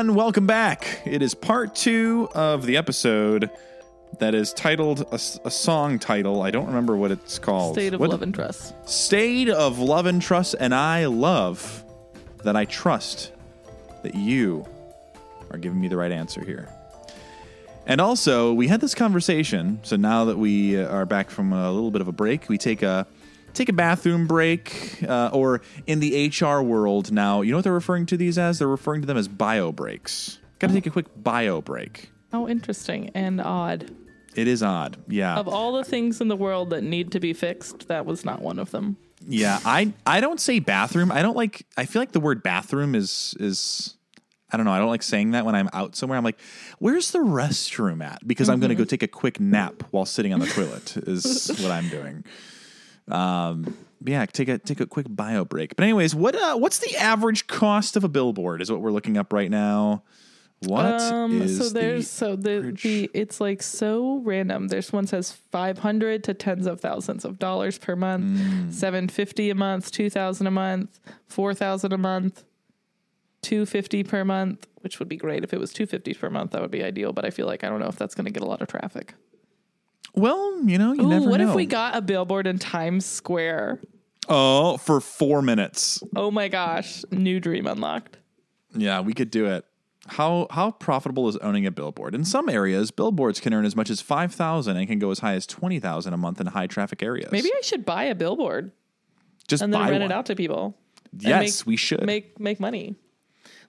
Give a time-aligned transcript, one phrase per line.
[0.00, 0.16] everyone.
[0.16, 1.02] Welcome back.
[1.04, 3.50] It is part two of the episode
[4.18, 6.40] that is titled a song title.
[6.40, 7.74] I don't remember what it's called.
[7.74, 8.72] State of What- love and trust.
[8.88, 10.54] State of love and trust.
[10.58, 11.84] And I love
[12.44, 13.32] that I trust
[14.02, 14.64] that you
[15.50, 16.66] are giving me the right answer here.
[17.86, 19.80] And also, we had this conversation.
[19.82, 22.82] So now that we are back from a little bit of a break, we take
[22.82, 23.06] a
[23.54, 27.72] take a bathroom break, uh, or in the HR world now, you know what they're
[27.72, 28.58] referring to these as?
[28.58, 30.38] They're referring to them as bio breaks.
[30.58, 32.10] Got to take a quick bio break.
[32.32, 33.90] How interesting and odd.
[34.36, 35.36] It is odd, yeah.
[35.36, 38.40] Of all the things in the world that need to be fixed, that was not
[38.40, 38.96] one of them.
[39.26, 41.12] Yeah, I I don't say bathroom.
[41.12, 41.66] I don't like.
[41.76, 43.96] I feel like the word bathroom is is.
[44.52, 44.72] I don't know.
[44.72, 46.18] I don't like saying that when I'm out somewhere.
[46.18, 46.40] I'm like,
[46.80, 48.26] where's the restroom at?
[48.26, 50.96] Because I'm going to go take a quick nap while sitting on the toilet.
[50.96, 52.24] Is what I'm doing.
[53.12, 55.76] Um, yeah, take a take a quick bio break.
[55.76, 58.62] But anyways, what uh, what's the average cost of a billboard?
[58.62, 60.02] Is what we're looking up right now.
[60.66, 64.68] What Um, so there's the so the average- the it's like so random.
[64.68, 68.72] There's one says 500 to tens of thousands of dollars per month, Mm.
[68.72, 72.44] 750 a month, 2000 a month, 4000 a month,
[73.42, 76.50] 250 per month, which would be great if it was 250 per month.
[76.50, 78.30] That would be ideal, but I feel like I don't know if that's going to
[78.30, 79.14] get a lot of traffic.
[80.14, 81.50] Well, you know, you Ooh, never what know.
[81.50, 83.80] if we got a billboard in Times Square?
[84.28, 86.02] oh for four minutes?
[86.14, 88.18] Oh my gosh, new dream unlocked.
[88.74, 89.64] Yeah, we could do it.
[90.06, 92.14] How how profitable is owning a billboard?
[92.14, 95.20] In some areas, billboards can earn as much as five thousand and can go as
[95.20, 97.30] high as twenty thousand a month in high traffic areas.
[97.32, 98.72] Maybe I should buy a billboard
[99.48, 100.02] just and then rent one.
[100.02, 100.76] it out to people.
[101.18, 102.04] Yes, make- we should.
[102.04, 102.94] make make money.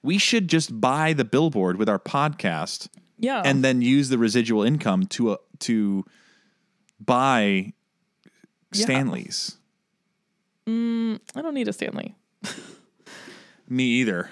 [0.04, 2.88] we should just buy the billboard with our podcast
[3.18, 6.06] Yeah, and then use the residual income to uh, to
[7.06, 7.74] buy
[8.74, 8.84] Yeah.
[8.86, 9.58] Stanleys.
[10.68, 12.16] I don't need a Stanley.
[13.68, 14.30] Me either.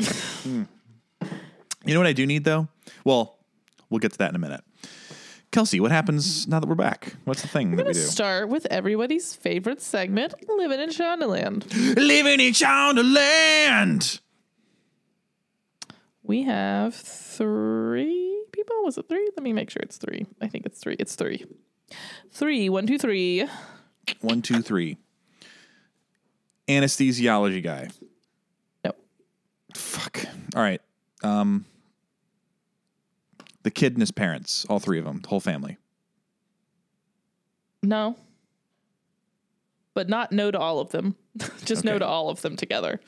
[0.00, 0.62] Hmm.
[1.84, 2.68] You know what I do need though?
[3.04, 3.38] Well,
[3.88, 4.62] we'll get to that in a minute.
[5.52, 7.14] Kelsey, what happens now that we're back?
[7.24, 8.06] What's the thing that we Let's do?
[8.06, 11.66] start with everybody's favorite segment, Living in Shondaland.
[11.96, 14.20] Living in Shondaland.
[16.22, 18.29] We have three
[18.70, 18.84] people.
[18.84, 19.28] Was it three?
[19.36, 20.26] Let me make sure it's three.
[20.40, 20.96] I think it's three.
[20.98, 21.44] It's three.
[22.30, 22.68] Three.
[22.68, 23.46] One, two, three.
[24.20, 24.96] One, two, three.
[26.68, 27.88] Anesthesiology guy.
[28.84, 28.92] No.
[29.74, 30.24] Fuck.
[30.54, 30.80] All right.
[31.22, 31.64] Um,
[33.62, 35.76] the kid and his parents, all three of them, the whole family.
[37.82, 38.16] No.
[39.94, 41.16] But not no to all of them.
[41.64, 43.00] Just no to all of them together.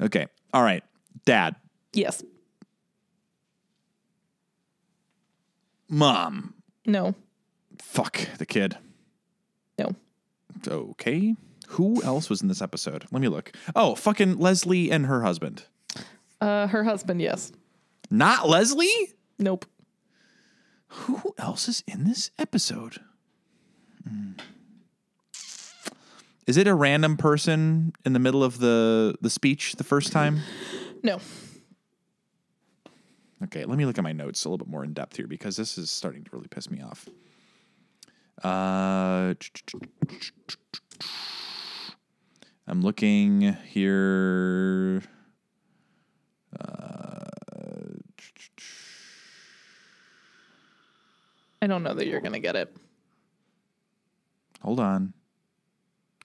[0.00, 0.26] Okay.
[0.52, 0.82] All right.
[1.24, 1.54] Dad,
[1.92, 2.22] Yes.
[5.90, 6.54] Mom.
[6.86, 7.14] No.
[7.78, 8.78] Fuck the kid.
[9.78, 9.94] No.
[10.66, 11.34] Okay.
[11.68, 13.04] Who else was in this episode?
[13.12, 13.52] Let me look.
[13.76, 15.64] Oh, fucking Leslie and her husband.
[16.40, 17.52] Uh, her husband, yes.
[18.10, 19.12] Not Leslie?
[19.38, 19.66] Nope.
[20.88, 22.98] Who else is in this episode?
[24.08, 24.32] Hmm.
[26.46, 30.40] Is it a random person in the middle of the the speech the first time?
[31.04, 31.20] No.
[33.44, 35.56] Okay, let me look at my notes a little bit more in depth here because
[35.56, 37.08] this is starting to really piss me off.
[38.42, 39.34] Uh,
[42.66, 45.02] I'm looking here.
[51.62, 52.74] I don't know that you're going to get it.
[54.62, 55.12] Hold on.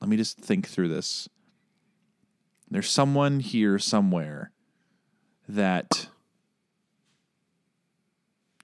[0.01, 1.27] Let me just think through this.
[2.69, 4.51] There's someone here somewhere
[5.47, 6.07] that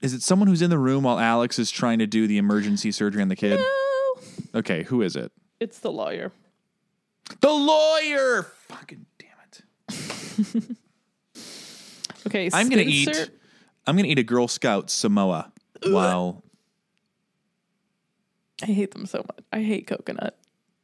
[0.01, 2.91] Is it someone who's in the room while Alex is trying to do the emergency
[2.91, 3.59] surgery on the kid?
[3.59, 5.31] No, Okay, who is it?
[5.59, 6.31] it's the lawyer.
[7.39, 8.43] The lawyer.
[8.67, 9.29] Fucking damn
[10.57, 10.63] it.
[12.27, 13.09] Okay, I'm gonna eat.
[13.87, 15.51] I'm gonna eat a Girl Scout Samoa
[15.87, 16.43] while.
[18.61, 19.39] I hate them so much.
[19.51, 20.37] I hate coconut.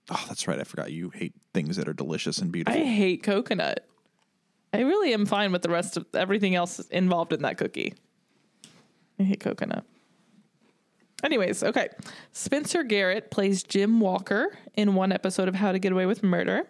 [0.10, 0.60] Oh, that's right.
[0.60, 2.82] I forgot you hate things that are delicious and beautiful.
[2.82, 3.86] I hate coconut.
[4.74, 7.94] I really am fine with the rest of everything else involved in that cookie.
[9.20, 9.84] I hate coconut.
[11.24, 11.90] Anyways, okay.
[12.32, 16.68] Spencer Garrett plays Jim Walker in one episode of How to Get Away with Murder.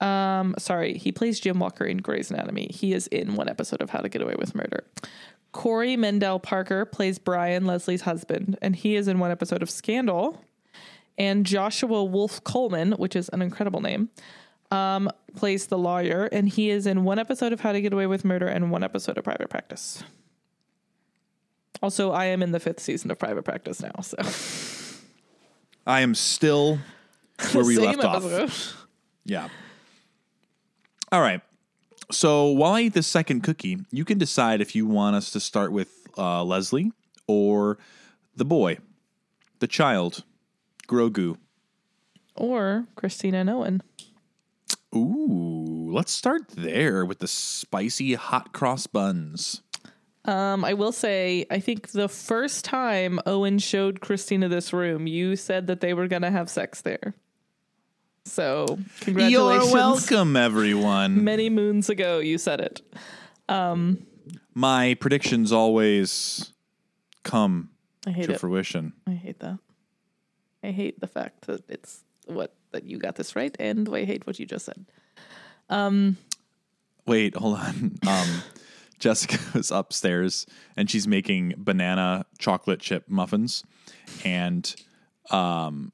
[0.00, 2.68] Um, sorry, he plays Jim Walker in Grey's Anatomy.
[2.72, 4.84] He is in one episode of How to Get Away with Murder.
[5.52, 10.42] Corey Mendel Parker plays Brian Leslie's husband, and he is in one episode of Scandal.
[11.18, 14.08] And Joshua Wolf Coleman, which is an incredible name,
[14.70, 18.06] um, plays the lawyer, and he is in one episode of How to Get Away
[18.06, 20.02] with Murder and one episode of Private Practice.
[21.82, 24.16] Also, I am in the fifth season of Private Practice now, so
[25.86, 26.78] I am still
[27.52, 28.86] where we left off.
[29.24, 29.48] Yeah.
[31.10, 31.40] All right.
[32.10, 35.40] So while I eat the second cookie, you can decide if you want us to
[35.40, 35.88] start with
[36.18, 36.92] uh, Leslie
[37.26, 37.78] or
[38.36, 38.78] the boy,
[39.60, 40.24] the child,
[40.88, 41.36] Grogu.
[42.34, 43.82] or Cristina and Owen.
[44.94, 49.62] Ooh, let's start there with the spicy hot cross buns.
[50.26, 55.34] Um, I will say, I think the first time Owen showed Cristina this room, you
[55.34, 57.14] said that they were going to have sex there.
[58.26, 59.72] So, congratulations.
[59.72, 61.24] You're welcome, everyone.
[61.24, 62.82] Many moons ago, you said it.
[64.54, 66.52] My predictions always
[67.22, 67.70] come
[68.06, 68.40] I hate to it.
[68.40, 68.92] fruition.
[69.06, 69.58] I hate that.
[70.62, 74.26] I hate the fact that it's what that you got this right, and I hate
[74.26, 74.84] what you just said.
[77.06, 77.98] Wait, hold on.
[78.06, 78.42] Um,
[79.00, 83.64] Jessica was upstairs and she's making banana chocolate chip muffins
[84.24, 84.74] and
[85.30, 85.92] um,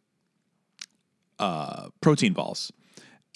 [1.38, 2.72] uh, protein balls.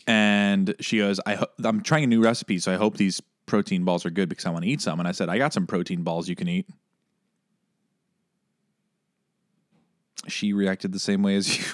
[0.06, 3.84] And she goes, I ho- I'm trying a new recipe, so I hope these protein
[3.84, 4.99] balls are good because I want to eat some.
[4.99, 6.67] And I said, I got some protein balls you can eat.
[10.26, 11.64] She reacted the same way as you,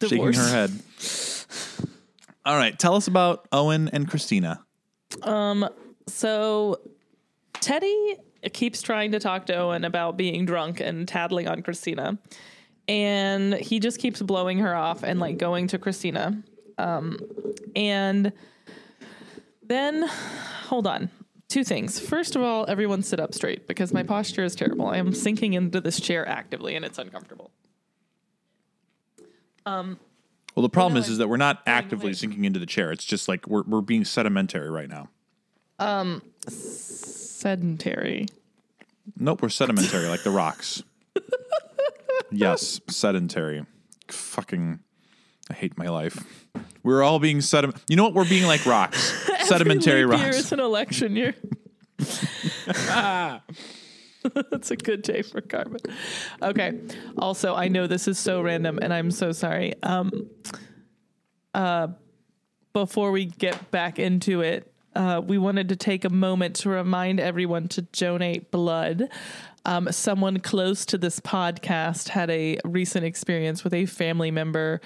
[0.08, 0.70] shaking her head.
[2.44, 4.65] All right, tell us about Owen and Cristina.
[6.08, 6.80] So
[7.54, 8.16] Teddy
[8.52, 12.18] keeps trying to talk to Owen about being drunk and tattling on Cristina.
[12.88, 16.42] And he just keeps blowing her off and like going to Cristina.
[16.78, 17.18] Um,
[17.74, 18.32] and
[19.62, 20.08] then,
[20.68, 21.10] hold on.
[21.48, 21.98] Two things.
[21.98, 24.86] First of all, everyone sit up straight because my posture is terrible.
[24.86, 27.50] I am sinking into this chair actively and it's uncomfortable.
[30.56, 32.90] Well, the problem no, is, is that we're not actively sinking into the chair.
[32.90, 35.10] It's just like we're we're being sedimentary right now.
[35.78, 38.26] Um, sedentary.
[39.18, 40.82] Nope, we're sedimentary like the rocks.
[42.30, 43.66] yes, sedentary.
[44.08, 44.80] Fucking,
[45.50, 46.24] I hate my life.
[46.82, 47.82] We're all being sediment.
[47.88, 48.14] You know what?
[48.14, 49.12] We're being like rocks.
[49.46, 50.38] Sedimentary year rocks.
[50.38, 51.34] is an election year.
[54.50, 55.80] That's a good day for carbon.
[56.42, 56.80] Okay.
[57.18, 59.74] Also, I know this is so random, and I'm so sorry.
[59.82, 60.30] Um,
[61.54, 61.88] uh,
[62.72, 67.20] before we get back into it, uh, we wanted to take a moment to remind
[67.20, 69.08] everyone to donate blood.
[69.64, 74.80] Um, someone close to this podcast had a recent experience with a family member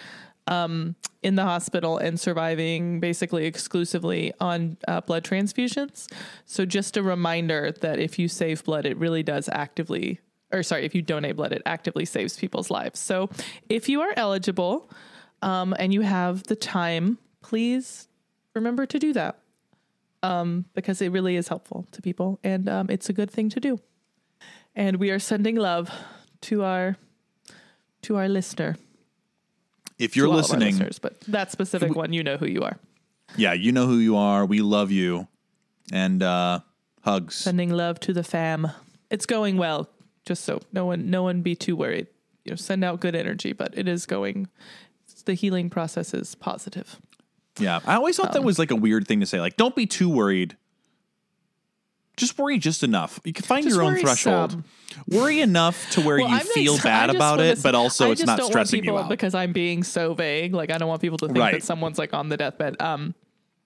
[0.47, 6.11] um, in the hospital and surviving basically exclusively on uh, blood transfusions.
[6.47, 10.21] So, just a reminder that if you save blood, it really does actively,
[10.53, 12.99] or sorry, if you donate blood, it actively saves people's lives.
[12.99, 13.31] So,
[13.69, 14.91] if you are eligible
[15.43, 18.09] um, and you have the time, please
[18.55, 19.39] remember to do that
[20.23, 23.61] um, because it really is helpful to people and um, it's a good thing to
[23.61, 23.79] do.
[24.75, 25.91] And we are sending love
[26.43, 26.97] to our
[28.03, 28.77] to our listener.
[30.01, 32.63] If you're to all of our listening, but that specific one, you know who you
[32.63, 32.79] are.
[33.37, 34.45] yeah, you know who you are.
[34.47, 35.29] We love you,
[35.93, 36.61] and uh,
[37.03, 37.37] hugs.
[37.37, 38.71] Sending love to the fam.
[39.11, 39.89] It's going well.
[40.27, 42.07] Just so no one no one be too worried.
[42.45, 44.49] You know, send out good energy, but it is going.
[45.27, 46.97] The healing process is positive.
[47.59, 49.39] Yeah, I always thought Um, that was like a weird thing to say.
[49.41, 50.57] Like, don't be too worried.
[52.21, 53.19] Just worry just enough.
[53.25, 54.51] You can find Just your own threshold.
[54.53, 54.65] some.
[55.09, 58.43] Worry enough to where Well, you I'm feel bad about it, but also it's not
[58.45, 59.09] stressing you out.
[59.09, 60.53] because I'm being so vague.
[60.55, 61.53] Like I don't want people to think Right.
[61.55, 62.77] that someone's like on the deathbed.
[62.81, 63.15] Um,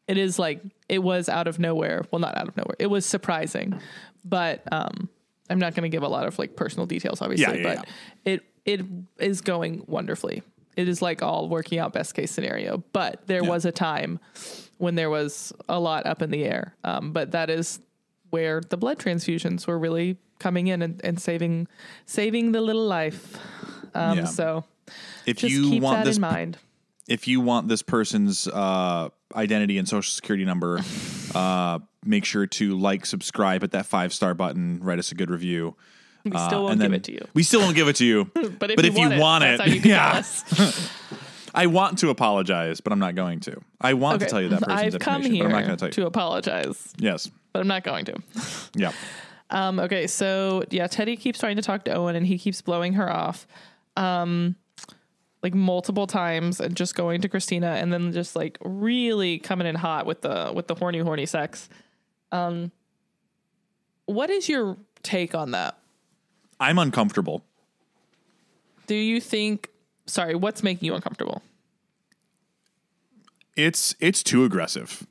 [0.06, 2.04] it is like it was out of nowhere.
[2.10, 2.76] Well, not out of nowhere.
[2.78, 3.80] It was surprising,
[4.24, 5.08] but um,
[5.50, 7.60] I'm not going to give a lot of like personal details, obviously.
[7.62, 7.88] Yeah, yeah, but
[8.24, 8.80] it it
[9.18, 10.42] is going wonderfully.
[10.76, 12.84] It is like all working out best case scenario.
[12.92, 13.48] But there Yeah.
[13.48, 14.20] was a time
[14.78, 16.74] when there was a lot up in the air.
[16.84, 17.78] Um, but that is
[18.34, 21.68] where the blood transfusions were really coming in and, and saving
[22.06, 23.24] saving the little life.
[23.94, 24.24] Um, Yeah.
[24.26, 24.64] So
[25.26, 26.58] If just you keep want that this in mind.
[27.16, 29.08] if you want this person's uh,
[29.46, 30.80] identity and social security number,
[31.34, 35.30] uh, make sure to like, subscribe, hit that five star button, write us a good
[35.30, 35.74] review.
[36.24, 37.24] We Uh, still won't give it to you.
[37.34, 38.18] We still won't give it to you.
[38.60, 40.22] But if, but you, if you want, want it, it, how you yeah.
[41.54, 43.60] I want to apologize, but I'm not going to.
[43.80, 45.80] I want to tell you that person's I've come here but I'm not going to
[45.82, 45.92] tell you.
[46.02, 47.30] to apologize, yes.
[47.54, 48.16] But I'm not going to.
[48.74, 48.92] Yeah.
[49.48, 52.94] Um, okay, so yeah, Teddy keeps trying to talk to Owen and he keeps blowing
[52.94, 53.46] her off.
[53.96, 54.56] Um
[55.44, 59.74] like multiple times and just going to Cristina and then just like really coming in
[59.76, 61.68] hot with the with the horny horny sex.
[62.32, 62.72] Um
[64.06, 65.78] what is your take on that?
[66.58, 67.44] I'm uncomfortable.
[68.88, 69.70] Do you think
[70.06, 71.42] sorry, what's making you uncomfortable?
[73.54, 75.06] It's it's too aggressive.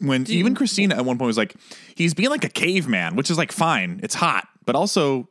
[0.00, 1.54] When even Cristina at one point was like,
[1.94, 4.00] he's being like a caveman, which is like fine.
[4.02, 5.28] It's hot, but also,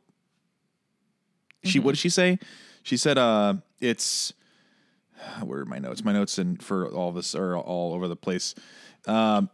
[1.64, 2.38] she what did she say?
[2.82, 4.32] She said, "Uh, it's
[5.42, 6.04] where are my notes?
[6.04, 8.54] My notes and for all this are all over the place.
[9.06, 9.50] Um,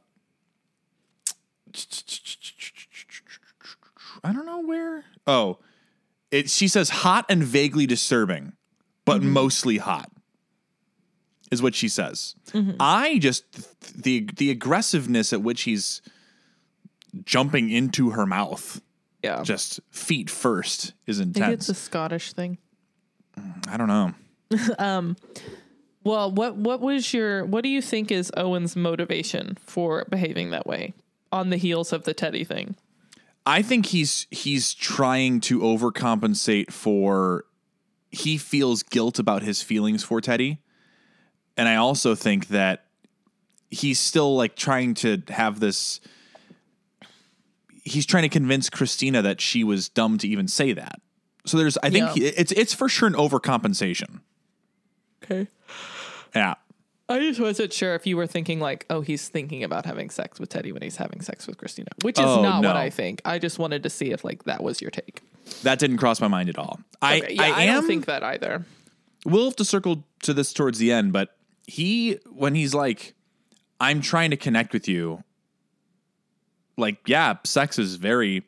[4.22, 5.04] I don't know where.
[5.26, 5.58] Oh,
[6.30, 6.50] it.
[6.50, 8.52] She says hot and vaguely disturbing,
[9.04, 10.10] but mostly hot
[11.50, 12.34] is what she says.
[12.80, 13.44] I just
[14.02, 16.02] the the aggressiveness at which he's
[17.24, 18.80] jumping into her mouth,
[19.22, 19.42] Yeah.
[19.42, 21.54] just feet first, is Maybe intense.
[21.54, 22.58] it's a Scottish thing.
[23.68, 24.12] I don't know.
[24.78, 25.16] um
[26.04, 30.66] Well, what what was your what do you think is Owen's motivation for behaving that
[30.66, 30.94] way
[31.32, 32.76] on the heels of the Teddy thing?
[33.44, 37.44] I think he's he's trying to overcompensate for
[38.10, 40.58] he feels guilt about his feelings for Teddy.
[41.56, 42.84] And I also think that
[43.70, 46.00] he's still like trying to have this
[47.82, 51.00] he's trying to convince Cristina that she was dumb to even say that.
[51.44, 52.30] So there's I think Yeah.
[52.36, 54.20] it's it's for sure an overcompensation.
[55.24, 55.48] Okay.
[56.34, 56.54] Yeah.
[57.08, 60.40] I just wasn't sure if you were thinking like, oh, he's thinking about having sex
[60.40, 62.68] with Teddy when he's having sex with Cristina, which is Oh, not no.
[62.68, 63.22] what I think.
[63.24, 65.22] I just wanted to see if like that was your take.
[65.62, 66.80] That didn't cross my mind at all.
[67.00, 68.64] I yeah, I, I, am don't think that either.
[69.24, 71.35] we'll have to circle to this towards the end, but
[71.66, 73.14] he when he's like,
[73.80, 75.22] I'm trying to connect with you,
[76.76, 78.44] like, yeah, sex is very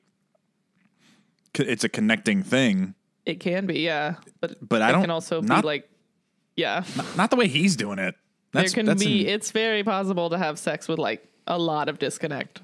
[1.55, 2.95] it's a connecting thing,
[3.27, 5.91] It can be, yeah, but but I don't can also not, be like,
[6.57, 6.85] yeah,
[7.17, 8.15] not the way he's doing it.
[8.53, 9.23] That's, there can be.
[9.23, 12.61] in- it's very possible to have sex with like a lot of disconnect.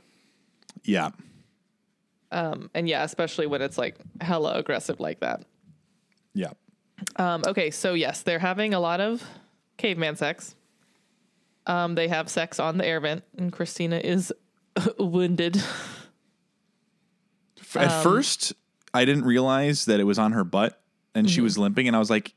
[0.85, 1.11] yeah.
[2.31, 5.45] Um, and yeah, especially when it's like hella aggressive like that.
[6.35, 6.51] Yeah.
[7.17, 9.23] Um, okay, so yes, they're having a lot of
[9.77, 10.55] caveman sex.
[11.67, 14.33] Um, they have sex on the air vent, and Cristina is
[14.99, 15.63] wounded.
[17.75, 18.53] At Um, first,
[18.93, 20.81] I didn't realize that it was on her butt
[21.15, 21.35] and Mm-hmm.
[21.35, 22.35] she was limping, and I was like,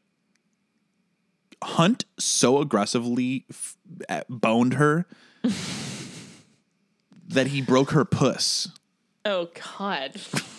[1.64, 3.76] Hunt so aggressively f-
[4.30, 5.08] boned her
[7.28, 8.70] that he broke her puss.
[9.26, 10.14] Oh God!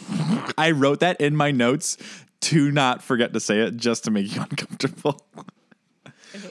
[0.58, 1.96] I wrote that in my notes
[2.40, 5.24] to not forget to say it, just to make you uncomfortable.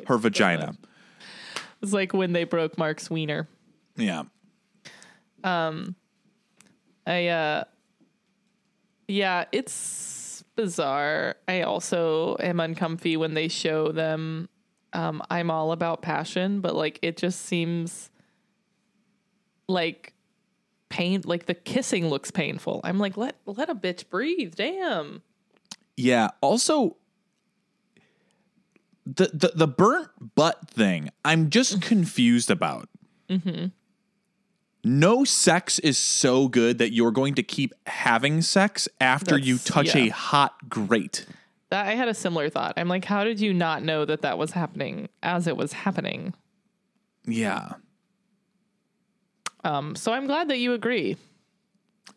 [0.08, 0.76] Her vagina.
[1.82, 3.48] It's like when they broke Mark's wiener.
[3.96, 4.24] Yeah.
[5.44, 5.96] Um,
[7.06, 7.64] I uh
[9.08, 11.36] yeah, it's bizarre.
[11.48, 14.50] I also am uncomfy when they show them
[14.94, 18.10] um I'm all about passion, but like it just seems
[19.68, 20.14] like
[20.90, 22.82] pain like the kissing looks painful.
[22.84, 24.56] I'm like let let a bitch breathe.
[24.56, 25.22] Damn.
[25.96, 26.30] Yeah.
[26.42, 26.96] Also,
[29.16, 31.88] the the, the burnt butt thing, I'm just mm-hmm.
[31.88, 32.90] confused about.
[33.30, 33.68] Mm-hmm.
[34.84, 39.68] No sex is so good that you're going to keep having sex after you That's-
[39.74, 41.26] touch a hot grate.
[41.70, 42.74] That I had a similar thought.
[42.78, 46.34] I'm like how did you not know that that was happening as it was happening?
[47.26, 47.74] Yeah.
[49.66, 51.18] Um so I'm glad that you agree.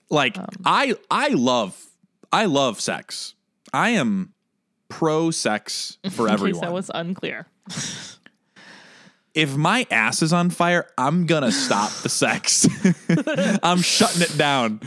[0.09, 1.85] Like um, I I love
[2.33, 3.35] I love sex.
[3.73, 4.35] I am
[4.91, 6.61] pro sex for In case everyone.
[6.61, 7.47] that was unclear.
[9.35, 12.69] if my ass is on fire, I'm gonna stop the sex.
[13.63, 14.81] I'm shutting it down.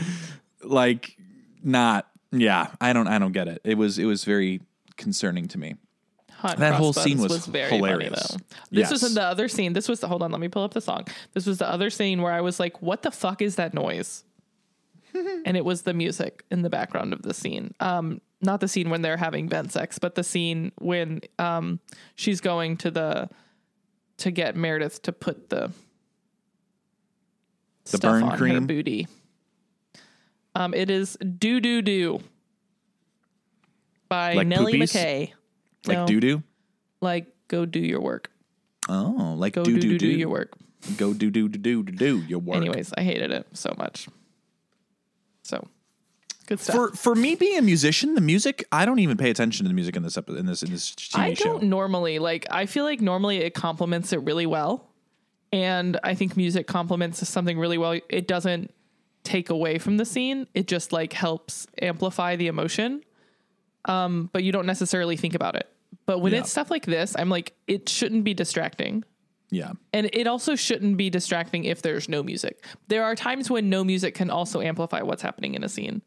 [0.62, 1.16] Like
[1.62, 3.60] not yeah, I don't I don't get it.
[3.64, 4.60] It was it was very
[4.96, 5.74] concerning to me.
[6.32, 8.26] Hot That whole scene buns was very hilarious.
[8.32, 8.80] funny though.
[8.80, 9.72] This was in the other scene.
[9.72, 11.06] This was the hold on, let me pull up the song.
[11.32, 14.24] This was the other scene where I was like, "What the fuck is that noise?"
[15.14, 17.72] and it was the music in the background of the scene.
[17.80, 21.80] Um, not the scene when they're having vent sex, but the scene when um
[22.14, 23.28] she's going to the
[24.18, 25.72] to get Meredith to put the
[27.84, 29.08] The stuff burn on her booty.
[30.54, 32.20] Um, it is Do Do Do
[34.08, 34.94] by Like Nellie poopies?
[34.94, 35.32] McKay.
[35.86, 36.42] Like No, doo doo.
[37.00, 38.30] Like go do your work.
[38.88, 40.52] Oh, like Go do do do do do do your work.
[40.96, 42.56] Go do do do do do do your work.
[42.56, 44.08] Anyways, I hated it so much.
[45.42, 45.66] So
[46.46, 46.74] good stuff.
[46.76, 49.74] for for me being a musician, the music I don't even pay attention to the
[49.74, 51.44] music in this episode in this in this TV I show.
[51.44, 52.46] don't normally like.
[52.50, 54.88] I feel like normally it complements it really well,
[55.52, 57.98] and I think music complements something really well.
[58.08, 58.72] It doesn't
[59.22, 60.46] take away from the scene.
[60.54, 63.02] It just like helps amplify the emotion.
[63.86, 65.68] Um, but you don't necessarily think about it.
[66.06, 66.40] But when Yeah.
[66.40, 69.04] it's stuff like this, I'm like, it shouldn't be distracting.
[69.50, 69.72] Yeah.
[69.92, 72.64] And it also shouldn't be distracting if there's no music.
[72.88, 76.02] There are times when no music can also amplify what's happening in a scene.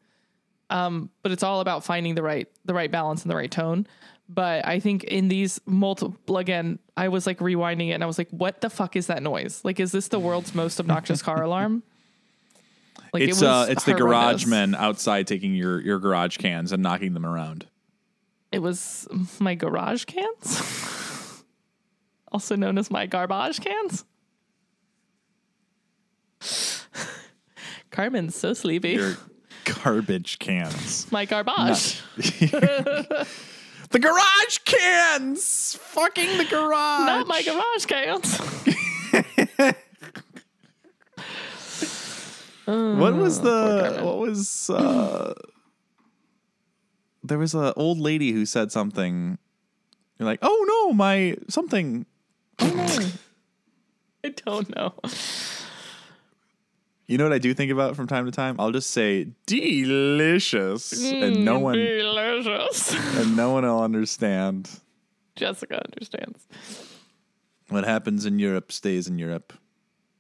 [0.69, 3.88] Um, but it's all about finding the right the right balance and the right tone.
[4.29, 8.17] But I think in these multiple again, I was like rewinding it and I was
[8.17, 9.62] like, what the fuck is that noise?
[9.63, 11.83] Like, is this the world's most obnoxious car alarm?
[13.13, 17.13] Like It's uh it's the garage men outside taking your your garage cans and knocking
[17.13, 17.65] them around.
[18.51, 19.07] It was
[19.39, 21.41] my garage cans,
[22.33, 24.03] also known as my garbage cans.
[27.91, 28.91] Carmen's so sleepy.
[28.91, 29.17] Your
[29.75, 31.12] garbage cans.
[31.12, 32.01] my garbage.
[33.89, 35.77] The garage cans!
[35.79, 37.07] Fucking the garage.
[37.07, 38.38] Not my garage cans.
[42.65, 45.33] What was the what was uh
[47.24, 49.38] there was a old lady who said something
[50.19, 52.05] you're like, "Oh no, my something."
[52.59, 54.95] I don't know.
[57.07, 58.57] You know what I do think about from time to time?
[58.59, 62.93] I'll just say delicious and no one Delicious.
[63.15, 64.69] and no one will understand.
[65.37, 66.45] Jessica understands.
[67.69, 69.53] What happens in Europe stays in Europe.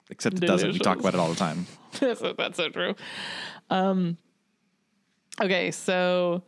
[0.09, 0.71] Except it doesn't.
[0.71, 1.67] We talk about it all the time.
[1.99, 2.95] that's, so, that's so true.
[3.69, 4.17] Um,
[5.41, 6.43] okay, so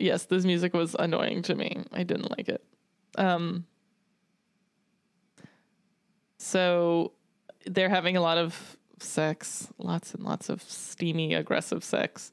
[0.00, 1.84] yes, this music was annoying to me.
[1.92, 2.64] I didn't like it.
[3.16, 3.66] Um,
[6.38, 7.12] so
[7.66, 12.32] they're having a lot of sex, lots and lots of steamy, aggressive sex.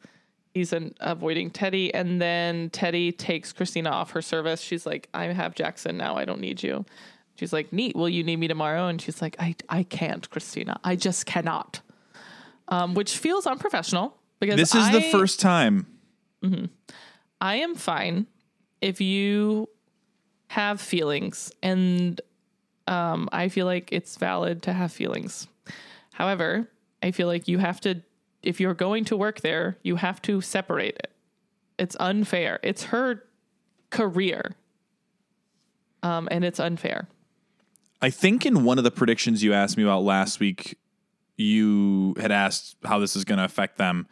[0.53, 4.61] He's an, avoiding Teddy, and then Teddy takes Cristina off her service.
[4.61, 6.15] She's like, "I have Jackson now.
[6.15, 6.85] I don't need you."
[7.35, 7.95] She's like, "Neat.
[7.95, 10.79] Will you need me tomorrow?" And she's like, "I I can't, Cristina.
[10.83, 11.81] I just cannot."
[12.69, 15.85] Um, which feels unprofessional because This is the first time.
[17.39, 18.25] I am fine
[18.81, 19.69] if you
[20.47, 22.19] have feelings, and
[22.87, 25.47] um, I feel like it's valid to have feelings.
[26.13, 26.67] However,
[27.03, 28.01] I feel like you have to,
[28.41, 31.11] if you're going to work there, you have to separate it.
[31.77, 32.59] It's unfair.
[32.63, 33.23] It's her
[33.91, 34.55] career,
[36.03, 37.07] um, and it's unfair.
[38.01, 40.77] I think in one of the predictions you asked me about last week,
[41.35, 44.07] you had asked how this is going to affect them.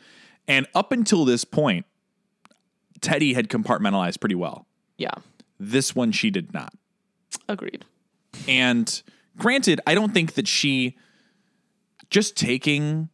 [0.47, 1.85] And up until this point,
[3.01, 4.65] Teddy had compartmentalized pretty well.
[4.97, 5.11] Yeah,
[5.59, 6.73] This one, she did not.
[7.49, 7.83] agreed.
[8.47, 9.01] And
[9.37, 10.95] granted, I don't think that she
[12.09, 13.09] just taking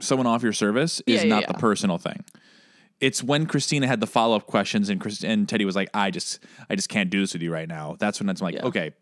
[0.00, 1.52] someone off your service is Yeah, yeah, not yeah.
[1.52, 2.24] the personal thing.
[3.00, 6.10] It's when Cristina had the follow up questions and Chris, and Teddy was like, "I
[6.10, 8.92] just, I just can't do this with you right now." That's when it's like, okay,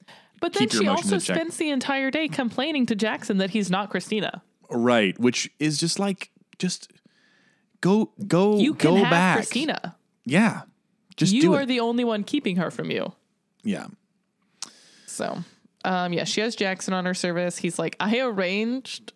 [0.40, 4.42] But then she also spends the entire day complaining to Jackson that he's not Cristina.
[4.70, 6.92] right, which is just like, just
[7.81, 9.96] go, go, You can go have back, Cristina.
[10.26, 10.62] Yeah,
[11.16, 11.66] just you are it.
[11.66, 13.12] the only one keeping her from you.
[13.64, 13.87] yeah,
[15.07, 15.42] So,
[15.87, 17.59] um, yeah, she has Jackson on her service.
[17.59, 19.12] He's like, I arranged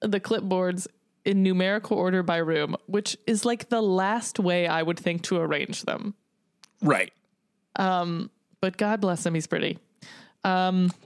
[0.00, 0.86] the clipboards
[1.24, 5.38] in numerical order by room, which is like the last way I would think to
[5.38, 6.14] arrange them.
[6.82, 7.12] right.
[8.60, 9.78] But God bless him, he's pretty.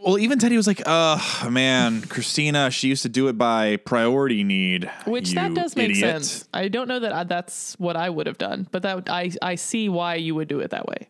[0.02, 1.18] Well, even Teddy was like, "Uh,
[1.50, 6.24] man, Cristina, she used to do it by priority need." Which that does make idiot."
[6.24, 6.48] sense.
[6.54, 9.56] I don't know that I, that's what I would have done, but that I I
[9.56, 11.08] see why you would do it that way.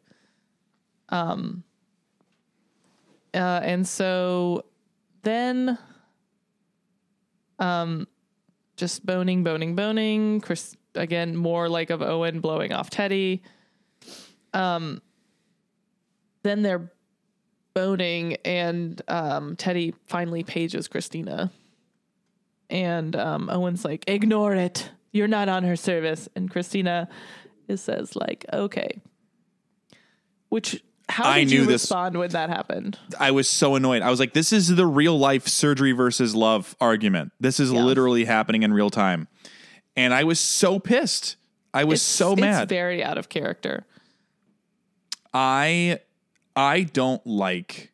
[1.11, 1.65] Um.
[3.35, 4.65] Uh, and so
[5.23, 5.79] then,
[7.59, 8.07] um,
[8.77, 10.41] just boning, boning, boning.
[10.41, 13.43] Chris again, more like of Owen blowing off Teddy.
[14.53, 15.01] Um.
[16.45, 16.91] Then they're
[17.73, 21.53] boning, and um, Teddy finally pages Cristina.
[22.69, 24.91] And um, Owen's like, ignore it.
[25.13, 26.29] You're not on her service.
[26.35, 27.09] And Cristina
[27.69, 29.01] is says like, okay.
[30.49, 30.83] Which
[31.13, 32.99] how I did you knew this- respond when that happened?
[33.21, 34.03] I was so annoyed.
[34.03, 37.33] I was like, this is the real life surgery versus love argument.
[37.41, 37.83] This is Yeah.
[37.85, 39.29] literally happening in real time.
[39.97, 41.37] And I was so pissed.
[41.75, 42.69] I was so It's mad.
[42.69, 43.85] very out of character.
[45.35, 46.01] I
[46.55, 47.91] I don't like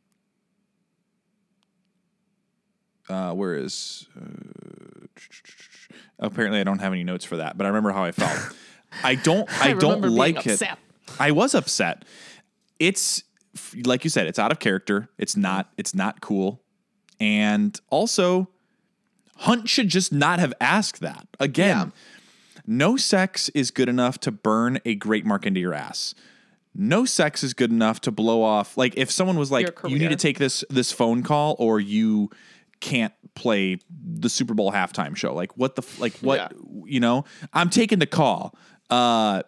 [3.08, 5.06] uh where is uh,
[6.20, 8.52] Apparently, I don't have any notes for that, but I remember how I felt.
[9.04, 9.48] I don't.
[9.62, 10.60] I, I don't like it.
[11.20, 12.04] I was upset.
[12.78, 13.22] It's
[13.84, 14.26] like you said.
[14.26, 15.08] It's out of character.
[15.18, 15.70] It's not.
[15.76, 16.62] It's not cool.
[17.20, 18.48] And also,
[19.38, 21.26] Hunt should just not have asked that.
[21.40, 21.92] Again,
[22.56, 22.60] Yeah.
[22.66, 26.14] no sex is good enough to burn a great mark into your ass.
[26.74, 28.76] No sex is good enough to blow off.
[28.76, 32.30] Like if someone was like, "You need to take this this phone call, or you
[32.80, 36.48] can't play the Super Bowl halftime show." Like what the like what Yeah.
[36.86, 37.24] you know?
[37.52, 38.54] I'm taking the call.
[38.90, 39.42] Uh,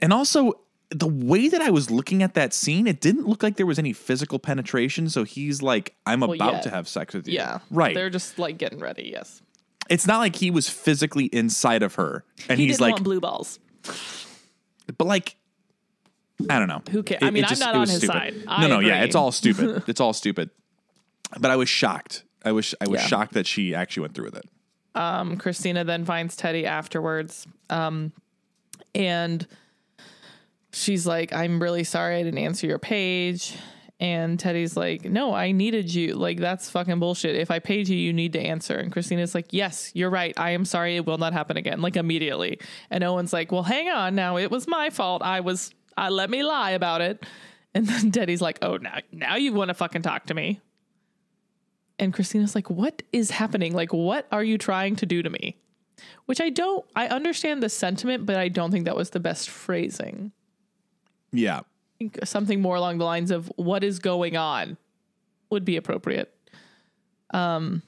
[0.00, 0.54] and also
[0.94, 3.78] the way that I was looking at that scene, it didn't look like there was
[3.78, 5.08] any physical penetration.
[5.10, 6.60] So he's like, "I'm Well, about yeah.
[6.62, 7.58] to have sex with you." Yeah.
[7.70, 7.94] right.
[7.94, 9.10] They're just like getting ready.
[9.12, 9.42] Yes.
[9.90, 13.58] it's not like he was physically inside of her, and He he's like, blue balls.
[14.98, 15.36] but like
[16.50, 16.82] I don't know.
[16.90, 17.22] Who cares?
[17.22, 18.12] I mean, I'm not on his stupid.
[18.12, 18.34] side.
[18.46, 19.06] No, I no, yeah, agree.
[19.06, 19.84] it's all stupid.
[19.88, 20.50] it's all stupid.
[21.38, 22.24] But I was shocked.
[22.44, 23.06] I was I was Yeah.
[23.06, 24.48] shocked that she actually went through with it.
[24.94, 27.46] Um, Cristina then finds Teddy afterwards.
[27.70, 28.12] Um,
[28.94, 29.46] and
[30.72, 33.56] she's like, I'm really sorry I didn't answer your page.
[34.00, 36.14] And Teddy's like, No, I needed you.
[36.14, 37.36] Like, that's fucking bullshit.
[37.36, 38.76] If I paid you, you need to answer.
[38.76, 40.34] And Cristina's like, Yes, you're right.
[40.36, 40.96] I am sorry.
[40.96, 41.80] It will not happen again.
[41.80, 42.58] Like, immediately.
[42.90, 44.38] And Owen's like, Well, hang on now.
[44.38, 45.22] It was my fault.
[45.22, 47.24] I was, I let me lie about it.
[47.74, 50.60] And then Teddy's like, Oh, now, now you want to fucking talk to me.
[52.00, 53.72] And Cristina's like, What is happening?
[53.72, 55.58] Like, what are you trying to do to me?
[56.26, 59.48] Which I don't, I understand the sentiment, but I don't think that was the best
[59.48, 60.32] phrasing.
[61.32, 61.60] Yeah.
[61.60, 61.64] I
[61.98, 64.76] think something more along the lines of what is going on
[65.50, 66.34] would be appropriate.
[67.32, 67.82] Um,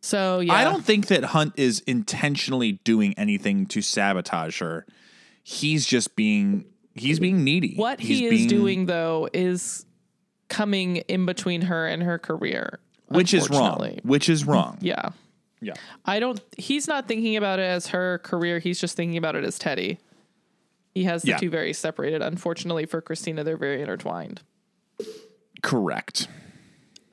[0.00, 4.84] so yeah, I don't think that Hunt is intentionally doing anything to sabotage her.
[5.44, 6.64] He's just being
[6.94, 7.74] he's being needy.
[7.76, 9.86] what He's he is being- doing though is
[10.48, 13.98] coming in between her and her career, which is wrong.
[14.02, 14.78] Which is wrong.
[14.80, 15.10] Yeah.
[15.60, 15.74] Yeah.
[16.04, 16.40] I don't.
[16.58, 18.58] He's not thinking about it as her career.
[18.58, 19.98] He's just thinking about it as Teddy.
[20.92, 21.36] He has the Yeah.
[21.38, 22.22] two very separated.
[22.22, 24.42] Unfortunately for Cristina, they're very intertwined.
[25.62, 26.28] Correct.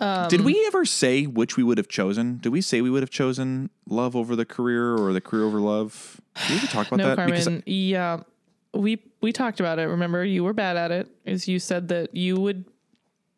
[0.01, 2.37] Um, Did we ever say which we would have chosen?
[2.37, 5.59] Did we say we would have chosen love over the career or the career over
[5.59, 6.21] love?
[6.47, 7.25] Did we talk about No, that?
[7.25, 7.63] Because Carmen.
[7.65, 8.21] yeah,
[8.73, 9.83] we we talked about it.
[9.83, 11.09] Remember, you were bad at it.
[11.25, 12.65] Is you said that you would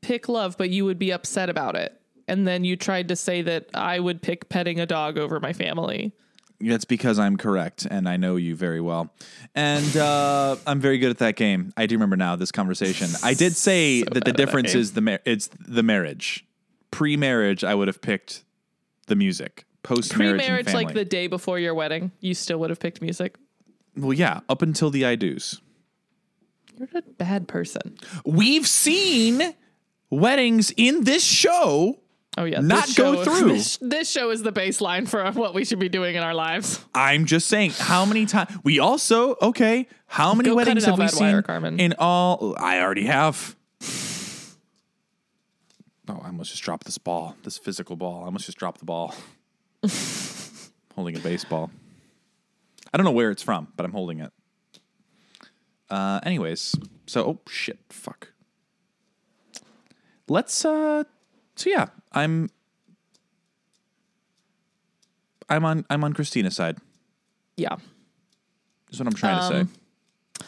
[0.02, 3.42] pick love, but you would be upset about it, and then you tried to say
[3.42, 6.14] that I would pick petting a dog over my family.
[6.62, 9.12] That's because I'm correct and I know you very well.
[9.56, 11.74] And uh, I'm very good at that game.
[11.76, 13.10] I do remember now this conversation.
[13.24, 14.82] I did say that the bad at that difference game.
[14.82, 16.46] is the mar- it's the marriage.
[16.92, 18.44] Pre-marriage, I would have picked
[19.08, 19.66] the music.
[19.84, 20.86] Post-marriage, Pre-marriage, family.
[20.86, 23.36] like the day before your wedding, you still would have picked music.
[23.98, 25.60] well, yeah, up until the I do's.
[26.78, 27.98] You're a bad person.
[28.26, 29.56] We've seen
[30.10, 32.00] weddings in this show
[32.38, 33.50] Oh yeah, Not this go through.
[33.54, 36.84] This, this show is the baseline for what we should be doing in our lives.
[36.94, 39.88] I'm just saying, how many times we also okay?
[40.08, 41.80] How many Go weddings have we seen wire, Carmen.
[41.80, 42.56] in all?
[42.58, 43.56] I already have.
[46.08, 48.24] Oh, I almost just dropped this ball, this physical ball.
[48.24, 49.14] I almost just dropped the ball.
[50.96, 51.72] holding a baseball.
[52.94, 54.32] I don't know where it's from, but I'm holding it.
[55.90, 56.76] Uh, anyways,
[57.08, 58.30] so oh shit, fuck.
[60.28, 61.04] Let's uh,
[61.56, 62.50] so yeah, I'm.
[65.50, 66.78] I'm on I'm on Cristina's side.
[67.58, 67.76] Yeah.
[68.88, 70.46] That's what I'm trying to Um, say.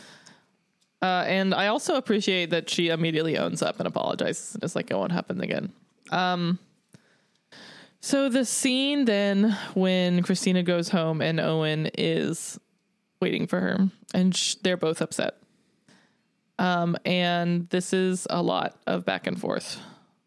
[1.01, 4.89] Uh, and I also appreciate that she immediately owns up and apologizes and is like,
[4.89, 5.73] it won't happen again.
[6.11, 6.59] Um,
[7.99, 12.57] so the scene then when Cristina goes home and Owen is
[13.19, 15.35] waiting for her and sh- they're both upset.
[16.57, 19.81] Um, and this is a lot of back and forth.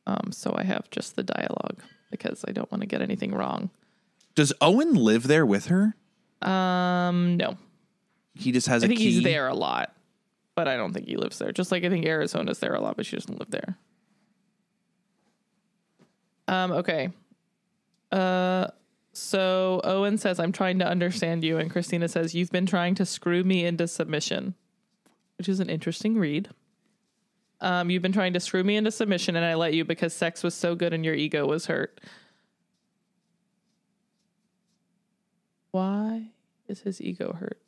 [0.07, 3.71] Um, so I have just the dialogue because I don't want to get anything wrong.
[4.35, 5.97] Does Owen live there with her?
[6.43, 7.57] Um, no,
[8.35, 9.13] He just has I a think key.
[9.13, 9.93] he's there a lot,
[10.55, 11.51] but I don't think he lives there.
[11.53, 13.77] Just like I think Arizona's there a lot, but she doesn't live there.
[16.49, 17.11] Um, okay.
[18.13, 18.69] Uh
[19.13, 23.07] so Owen says, I'm trying to understand you, and Cristina says, You've been trying to
[23.07, 24.55] screw me into submission.
[25.39, 26.51] Which is an interesting read.
[27.61, 30.43] Um, you've been trying to screw me into submission and I let you because sex
[30.43, 32.01] was so good and your ego was hurt.
[35.71, 36.31] Why
[36.69, 37.61] is his ego hurt?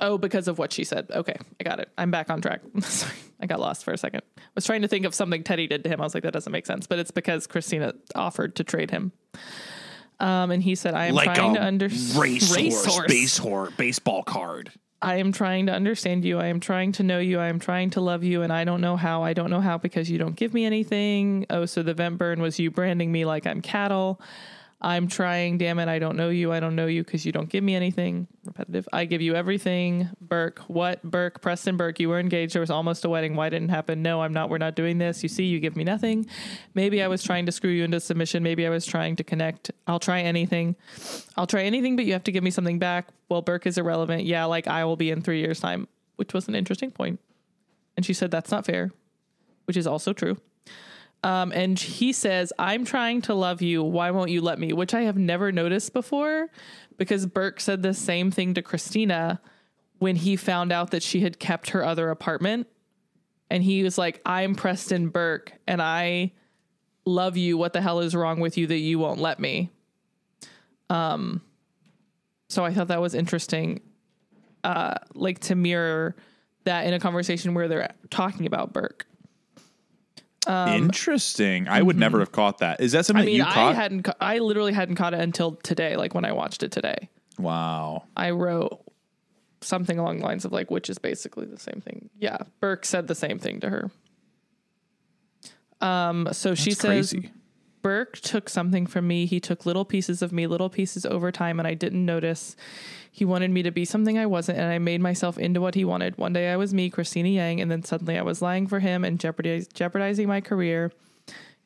[0.00, 1.06] Oh, because of what she said.
[1.10, 1.88] Okay, I got it.
[1.96, 2.60] I'm back on track.
[2.80, 4.22] Sorry, I got lost for a second.
[4.36, 6.00] I was trying to think of something Teddy did to him.
[6.00, 6.86] I was like, that doesn't make sense.
[6.86, 9.12] But it's because Cristina offered to trade him.
[10.20, 12.40] Um, and he said, I am trying to understand
[13.08, 14.70] basehorse, baseball card.
[15.04, 16.40] I am trying to understand you.
[16.40, 17.38] I am trying to know you.
[17.38, 18.42] I am trying to love you.
[18.42, 19.22] And I don't know how.
[19.22, 21.46] I don't know how because you don't give me anything.
[21.50, 24.20] Oh, so the vent burn was you branding me like I'm cattle.
[24.80, 26.52] I'm trying, damn it, I don't know you.
[26.52, 28.26] I don't know you because you don't give me anything.
[28.44, 28.86] Repetitive.
[28.92, 30.10] I give you everything.
[30.20, 31.02] Burke, what?
[31.02, 32.54] Burke, Preston Burke, you were engaged.
[32.54, 33.34] There was almost a wedding.
[33.34, 34.02] Why didn't it happen?
[34.02, 34.50] No, I'm not.
[34.50, 35.22] We're not doing this.
[35.22, 36.26] You see, you give me nothing.
[36.74, 38.42] Maybe I was trying to screw you into submission.
[38.42, 39.70] Maybe I was trying to connect.
[39.86, 40.76] I'll try anything.
[41.36, 43.08] I'll try anything, but you have to give me something back.
[43.30, 44.24] Well, Burke is irrelevant.
[44.24, 47.20] Yeah, like I will be in three years' time, which was an interesting point.
[47.96, 48.90] And she said, that's not fair,
[49.64, 50.36] which is also true.
[51.24, 53.82] Um, and he says, I'm trying to love you.
[53.82, 54.74] Why won't you let me?
[54.74, 56.50] Which I have never noticed before
[56.98, 59.40] because Burke said the same thing to Cristina
[59.98, 62.66] when he found out that she had kept her other apartment.
[63.50, 66.32] And he was like, I'm Preston Burke and I
[67.06, 67.56] love you.
[67.56, 69.70] What the hell is wrong with you that you won't let me?
[70.90, 71.40] Um,
[72.50, 73.80] so I thought that was interesting,
[74.62, 76.16] uh, like to mirror
[76.64, 79.06] that in a conversation where they're talking about Burke.
[80.48, 81.68] Interesting.
[81.68, 82.80] I would never have caught that.
[82.80, 83.42] Is that something Um, mm-hmm.
[83.42, 83.74] I mean, that you I caught?
[83.76, 87.08] hadn't, ca- I literally hadn't caught it until today, like when I watched it today.
[87.38, 88.04] wow.
[88.16, 88.80] I wrote
[89.60, 92.10] something along the lines of like, which is basically the same thing.
[92.18, 93.90] Yeah, Burke said the same thing to her.
[95.80, 97.30] Um, so she says crazy.
[97.84, 99.26] Burke took something from me.
[99.26, 102.56] He took little pieces of me, little pieces over time, and I didn't notice.
[103.12, 105.84] He wanted me to be something I wasn't, and I made myself into what he
[105.84, 106.16] wanted.
[106.16, 109.04] One day I was me, Cristina Yang, and then suddenly I was lying for him
[109.04, 110.92] and jeopardiz- jeopardizing my career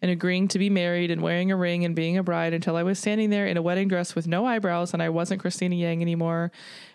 [0.02, 2.82] and agreeing to be married and wearing a ring and being a bride until I
[2.82, 6.02] was standing there in a wedding dress with no eyebrows and I wasn't Cristina Yang
[6.02, 6.50] anymore.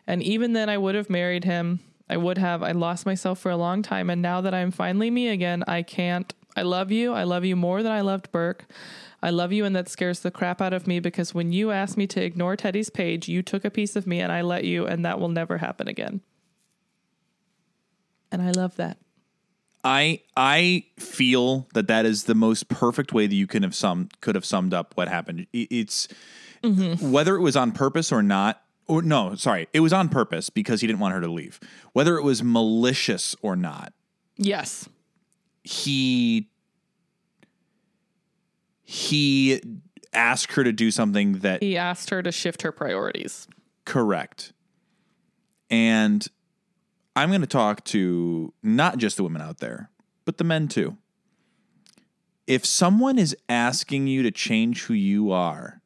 [0.06, 1.80] And even then, I would have married him.
[2.10, 2.62] I would have.
[2.62, 4.10] I lost myself for a long time.
[4.10, 6.34] And now that I'm finally me again, I can't.
[6.58, 7.14] I love you.
[7.14, 8.66] I love you more than I loved Burke.
[9.24, 11.96] I love you, and that scares the crap out of me because when you asked
[11.96, 14.86] me to ignore Teddy's page, you took a piece of me and I let you,
[14.86, 16.20] and that will never happen again.
[18.34, 18.98] And I love that.
[19.82, 24.10] I I feel that that is the most perfect way that you can have sum
[24.20, 25.48] could have summed up what happened.
[25.54, 26.10] It's
[26.62, 27.12] mm-hmm.
[27.12, 28.62] whether it was on purpose or not.
[28.88, 31.62] Or no, sorry, it was on purpose because he didn't want her to leave.
[31.94, 33.94] Whether it was malicious or not,
[34.36, 34.90] Yes.
[35.64, 36.50] he
[38.94, 39.60] he
[40.14, 43.48] asked her to do something that He asked her to shift her priorities.
[43.86, 44.54] correct.
[45.72, 46.28] And
[47.16, 49.90] I'm going to talk to not just the women out there,
[50.26, 50.98] but the men too.
[52.46, 55.82] If someone is asking you to change who you are,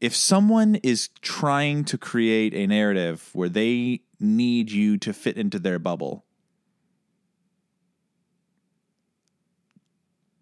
[0.00, 5.58] if someone is trying to create a narrative where they need you to fit into
[5.58, 6.24] their bubble,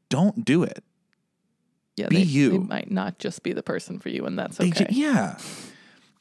[0.08, 0.82] don't do it.
[1.96, 2.50] Yeah, Be they, you.
[2.50, 4.70] they might not just be the person for you, and that's okay.
[4.70, 5.38] ju- yeah.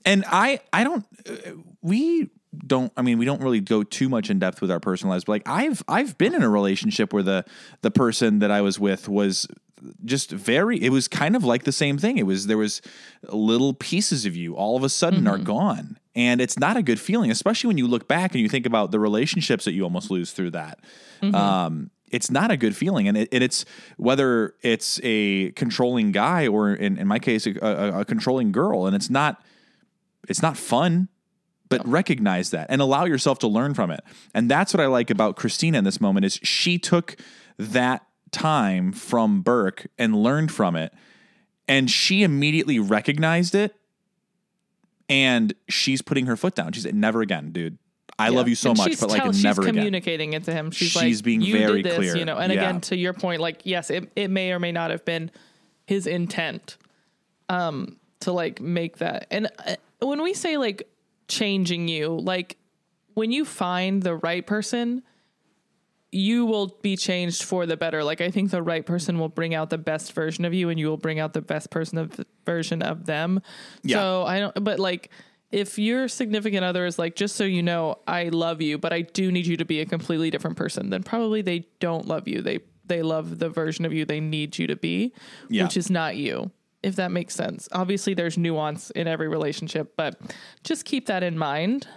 [0.05, 2.29] And I I don't uh, we
[2.65, 5.25] don't I mean we don't really go too much in depth with our personal lives
[5.25, 7.45] but like I've I've been in a relationship where the
[7.81, 9.47] the person that I was with was
[10.05, 12.81] just very it was kind of like the same thing it was there was
[13.29, 16.99] little pieces of you all of a sudden are gone and it's not a good
[16.99, 20.09] feeling especially when you look back and you think about the relationships that you almost
[20.09, 20.79] lose through that
[21.33, 23.07] um it's not a good feeling.
[23.07, 23.65] And, it, and it's
[23.97, 28.85] whether it's a controlling guy or in, in my case a, a, a controlling girl.
[28.85, 29.43] And it's not
[30.27, 31.09] it's not fun
[31.69, 34.01] but recognize that and allow yourself to learn from it.
[34.33, 37.17] And that's what i like about cristina in this moment is she took
[37.57, 40.93] that time from burke and learned from it.
[41.67, 43.75] And she immediately recognized it.
[45.09, 46.71] And she's putting her foot down.
[46.73, 47.77] She said never again dude
[48.19, 50.53] i love you so And much but like tell- never she's again communicating it to
[50.53, 50.71] him.
[50.71, 52.17] She's, She's like, being very this, clear.
[52.17, 52.37] you know.
[52.37, 52.59] And Yeah.
[52.61, 55.29] again, to your point, like yes, it it may or may not have been
[55.85, 56.77] his intent,
[57.49, 59.27] um, to like make that.
[59.31, 60.89] And uh, when we say like
[61.27, 62.57] changing you, like
[63.13, 65.03] when you find the right person,
[66.11, 68.03] you will be changed for the better.
[68.03, 70.79] Like I think the right person will bring out the best version of you, and
[70.79, 73.41] you will bring out the best person of version of them.
[73.83, 73.97] Yeah.
[73.97, 74.63] So I don't.
[74.63, 75.09] But like,
[75.51, 79.01] if your significant other is like, just so you know, I love you, but I
[79.01, 82.41] do need you to be a completely different person, then probably they don't love you.
[82.41, 85.13] They they love the version of you they need you to be,
[85.49, 85.63] Yeah.
[85.63, 86.51] which is not you.
[86.83, 87.67] If that makes sense.
[87.73, 90.17] Obviously, there's nuance in every relationship, but
[90.63, 91.87] just keep that in mind.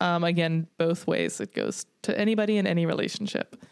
[0.00, 3.62] Um, again, both ways it goes to anybody in any relationship.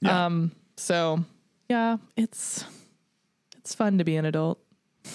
[0.00, 0.26] Yeah.
[0.26, 1.24] Um, so
[1.68, 2.64] yeah, it's
[3.56, 4.58] it's fun to be an adult.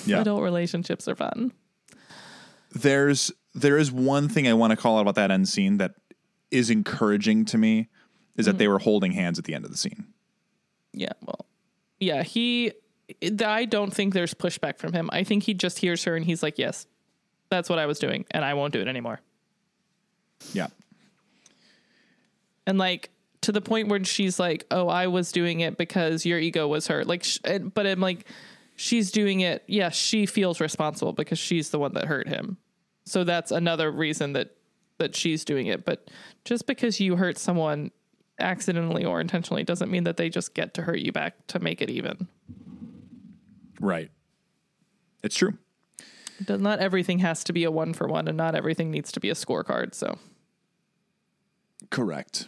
[0.05, 1.51] yeah Adult relationships are fun.
[2.71, 5.95] there's there is one thing I want to call out about that end scene that
[6.51, 7.89] is encouraging to me
[8.35, 8.57] is that mm-hmm.
[8.59, 10.07] they were holding hands at the end of the scene.
[10.93, 11.45] Yeah, well,
[11.99, 12.73] yeah, he.
[13.43, 15.09] I don't think there's pushback from him.
[15.11, 16.87] I think he just hears her and he's like, "Yes,
[17.49, 19.19] that's what I was doing, and I won't do it anymore."
[20.53, 20.67] Yeah.
[22.65, 23.09] And like
[23.41, 26.87] to the point where she's like, "Oh, I was doing it because your ego was
[26.87, 27.39] hurt." Like, sh-
[27.73, 28.25] but I'm like,
[28.75, 29.63] she's doing it.
[29.67, 32.57] Yes, she feels responsible because she's the one that hurt him.
[33.09, 34.55] So that's another reason that
[34.99, 35.83] that she's doing it.
[35.85, 36.09] But
[36.45, 37.91] just because you hurt someone
[38.37, 41.81] accidentally or intentionally doesn't mean that they just get to hurt you back to make
[41.81, 42.27] it even.
[43.79, 44.11] Right.
[45.23, 45.57] It's true.
[46.45, 49.19] Does- Not everything has to be a one for one, and not everything needs to
[49.19, 49.93] be a scorecard.
[49.95, 50.17] So,
[51.89, 52.47] Correct.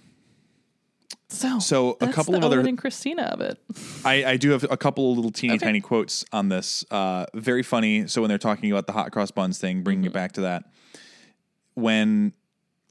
[1.31, 3.57] So, So a couple of other Owen and Cristina of it.
[4.03, 5.65] I, I do have a couple of little teeny Okay.
[5.65, 6.83] tiny quotes on this.
[6.91, 8.07] Uh, very funny.
[8.07, 10.07] So when they're talking about the hot cross buns thing, bringing Mm-hmm.
[10.09, 10.65] it back to that,
[11.73, 12.33] when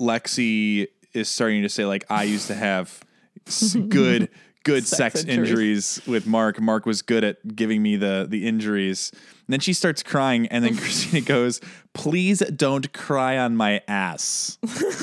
[0.00, 3.00] Lexie is starting to say like, I used to have
[3.88, 4.28] good
[4.64, 5.98] good sex, Sex injuries.
[5.98, 6.02] injuries.
[6.06, 6.60] with Mark.
[6.60, 9.10] Mark was good at giving me the the injuries.
[9.12, 11.60] And then she starts crying, and then Cristina goes,
[11.92, 14.58] "Please don't cry on my ass,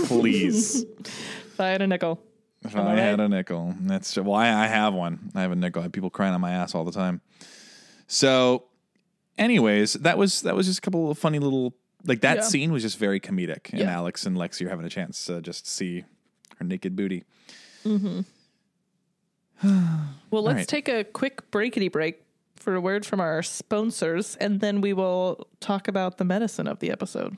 [0.06, 0.86] please."
[1.60, 2.20] I had a nickel,
[2.66, 3.26] If Am I I had right?
[3.26, 5.32] a nickel, that's well, I, I have one.
[5.36, 5.82] I have a nickel.
[5.82, 7.22] I have people crying on my ass all the time.
[8.08, 8.64] So,
[9.38, 12.44] anyways, that was that was just a couple of funny little like that Yeah.
[12.44, 13.92] scene was just very comedic, and Yeah.
[13.96, 16.04] Alex and Lexie are having a chance to just see
[16.58, 17.24] her naked booty.
[17.86, 18.22] Mm-hmm.
[20.30, 20.68] Well, let's right.
[20.68, 22.22] take a quick breakity break
[22.58, 26.80] for a word from our sponsors, and then we will talk about the medicine of
[26.80, 27.38] the episode.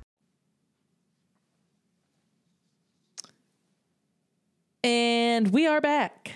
[4.83, 6.31] And we are back.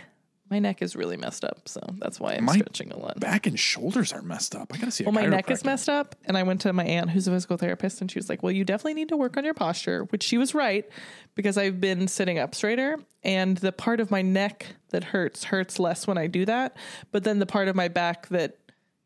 [0.52, 3.20] My neck is really messed up, so that's why I'm My stretching a lot.
[3.20, 4.72] Back and shoulders are messed up.
[4.72, 5.04] I gotta see.
[5.04, 7.32] A Well, my neck is messed up, and I went to my aunt, who's a
[7.32, 10.04] physical therapist, and she was like, "Well, you definitely need to work on your posture,"
[10.06, 10.88] which she was right
[11.34, 15.80] because I've been sitting up straighter, and the part of my neck that hurts hurts
[15.80, 16.78] less when I do that,
[17.12, 18.58] but then the part of my back that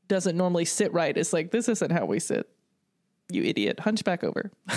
[0.10, 2.49] doesn't normally sit right is like, "This isn't how we sit,
[3.30, 4.52] you idiot, hunchback over."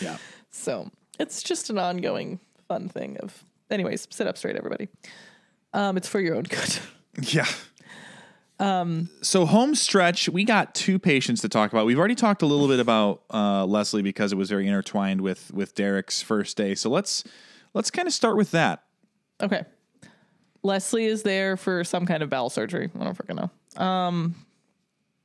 [0.00, 0.16] Yeah.
[0.50, 4.88] So it's just an ongoing fun thing of, anyways, sit up straight, everybody.
[5.72, 6.78] Um, it's for your own good.
[7.22, 7.46] Yeah.
[8.58, 11.86] Um, so home stretch, we got two patients to talk about.
[11.86, 15.52] We've already talked a little bit about uh, Leslie because it was very intertwined with
[15.52, 16.74] with Derek's first day.
[16.74, 17.22] So let's
[17.72, 18.82] let's kind of start with that.
[19.40, 19.64] Okay.
[20.64, 22.90] Leslie is there for some kind of bowel surgery.
[22.98, 23.82] I don't freaking know.
[23.84, 24.34] Um,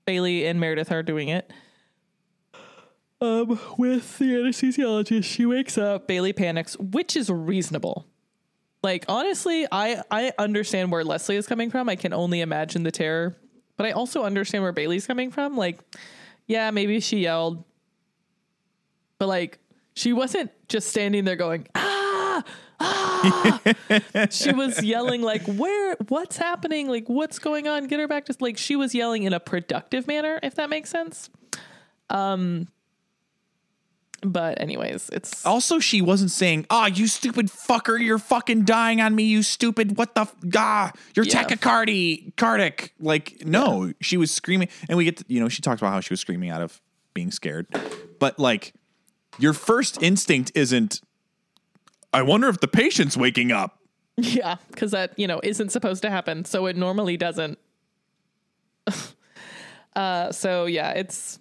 [0.05, 1.51] Bailey and Meredith are doing it.
[3.21, 6.07] Um, with the anesthesiologist, she wakes up.
[6.07, 8.05] Bailey panics, which is reasonable.
[8.81, 11.89] Like honestly, I I understand where Leslie is coming from.
[11.89, 13.35] I can only imagine the terror,
[13.77, 15.57] but I also understand where Bailey's coming from.
[15.57, 15.79] Like,
[16.47, 17.63] yeah, maybe she yelled,
[19.17, 19.59] but like
[19.95, 22.43] she wasn't just standing there going ah
[22.79, 23.61] ah.
[24.29, 28.35] she was yelling like where what's happening like what's going on get her back to
[28.39, 31.29] like she was yelling in a productive manner if that makes sense
[32.09, 32.67] um
[34.21, 39.15] but anyways it's Also, she wasn't saying, "Ah, you stupid fucker, you're fucking dying on
[39.15, 41.43] me, you stupid what the f- ah, you're Yeah.
[41.43, 45.81] tachycardy, cardiac." Like, no, she was screaming, and we get, to, you know, she talked
[45.81, 46.81] about how she was screaming out of
[47.13, 47.67] being scared,
[48.19, 48.73] but like,
[49.37, 51.01] your first instinct isn't,
[52.13, 53.79] "I wonder if the patient's waking up."
[54.17, 57.57] Yeah, because that you know isn't supposed to happen, so it normally doesn't.
[59.95, 61.39] uh, so yeah, it's.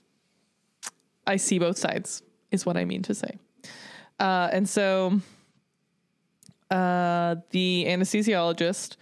[1.27, 3.39] I see both sides, is what I mean to say,
[4.21, 5.21] uh, and so.
[6.71, 8.97] Uh, the anesthesiologist,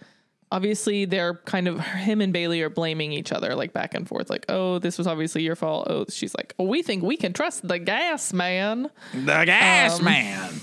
[0.53, 4.29] obviously, they're kind of him and Bailey are blaming each other, like back and forth,
[4.29, 7.33] like, "Oh, this was obviously your fault." Oh, she's like, "Oh, we think we can
[7.33, 10.53] trust the gas man." The gas Um, man.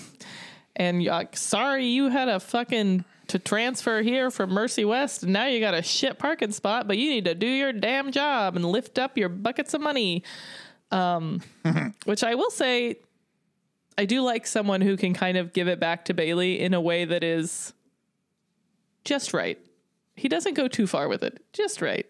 [0.76, 5.32] and you're like, sorry, you had a fucking to transfer here from Mercy West, and
[5.34, 8.56] now you got a shit parking spot, but you need to do your damn job
[8.56, 10.22] and lift up your buckets of money.
[10.90, 11.42] Um,
[12.04, 12.96] which I will say,
[13.96, 16.80] I do like someone who can kind of give it back to Bailey in a
[16.80, 17.72] way that is
[19.04, 19.58] just right.
[20.16, 22.06] he doesn't go too far with it, just right.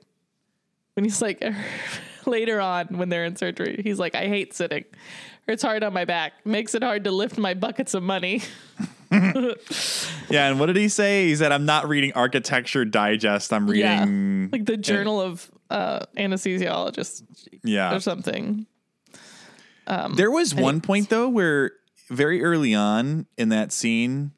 [0.95, 1.43] When he's like
[2.27, 4.85] later on when they're in surgery, he's like, I hate sitting.
[5.47, 6.33] It's hard on my back.
[6.47, 8.43] Makes it hard to lift my buckets of money.
[10.31, 11.27] Yeah, and what did he say?
[11.27, 13.53] He said, "I'm not reading Architecture Digest.
[13.53, 17.23] I'm reading Like the journal of uh anesthesiologists
[17.63, 18.67] yeah." or something.
[19.87, 21.73] Um, There was one point though where
[22.11, 24.33] very early on in that scene,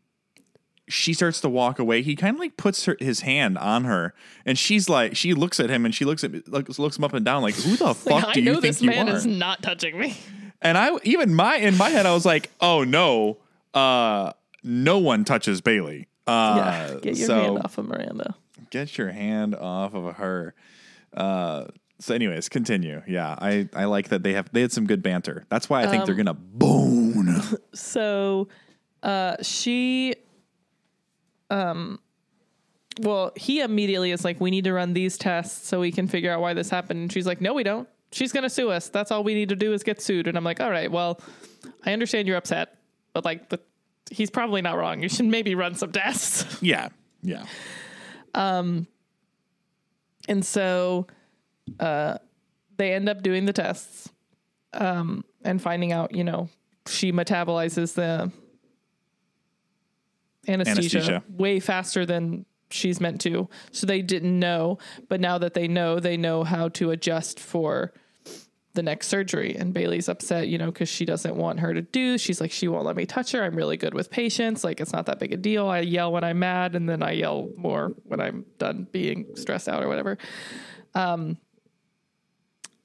[0.89, 2.03] she starts to walk away.
[2.03, 4.14] He kind of like puts her, his hand on her,
[4.45, 7.12] and she's like, she looks at him and she looks at looks, looks him up
[7.12, 9.09] and down, like, "Who the fuck Like, do I you know think this you man
[9.09, 10.16] are?" is not touching me.
[10.62, 13.39] And I even my in my head, I was like, "Oh no,
[13.74, 14.33] uh,
[14.64, 18.35] no one touches Bailey." Uh, yeah, get your so hand off of Miranda.
[18.70, 20.55] get your hand off of her.
[21.17, 21.67] Uh,
[21.99, 23.03] so, anyways, continue.
[23.09, 25.45] Yeah, I I like that they have they had some good banter.
[25.49, 27.41] That's why I think they're Um, gonna bone.
[27.75, 28.49] So,
[29.03, 30.14] uh, she,
[31.51, 31.99] um,
[33.01, 36.33] well, he immediately is like, we need to run these tests so we can figure
[36.33, 37.01] out why this happened.
[37.01, 37.89] And she's like, no, we don't.
[38.12, 38.89] She's going to sue us.
[38.89, 40.27] That's all we need to do is get sued.
[40.27, 41.21] And I'm like, all right, well,
[41.85, 42.79] I understand you're upset,
[43.12, 43.61] but like, the,
[44.11, 45.03] he's probably not wrong.
[45.03, 46.59] You should maybe run some tests.
[46.62, 46.89] yeah,
[47.23, 47.45] yeah.
[50.29, 51.07] And so,
[51.81, 52.18] uh,
[52.77, 54.11] they end up doing the tests,
[54.74, 56.49] um, and finding out, you know,
[56.87, 58.31] she metabolizes the
[60.49, 61.22] anesthesia, Anesthesia.
[61.29, 63.49] way faster than she's meant to.
[63.72, 67.93] So they didn't know, but now that they know, they know how to adjust for
[68.77, 69.57] the next surgery.
[69.57, 72.16] And Bailey's upset, you know, because she doesn't want her to do.
[72.16, 73.43] She's like, she won't let me touch her.
[73.43, 74.62] I'm really good with patients.
[74.62, 75.66] Like, it's not that big a deal.
[75.66, 79.68] I yell when I'm mad, and then I yell more when I'm done being stressed
[79.68, 80.18] out or whatever.
[80.95, 81.39] Um,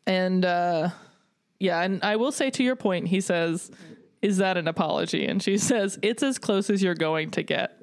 [0.07, 0.89] and uh,
[1.59, 3.69] yeah, and I will say to your point, he says,
[4.21, 7.77] "Is that an apology?" And she says, "It's as close as you're going to get."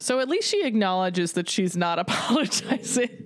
[0.00, 3.23] So at least she acknowledges that she's not apologizing.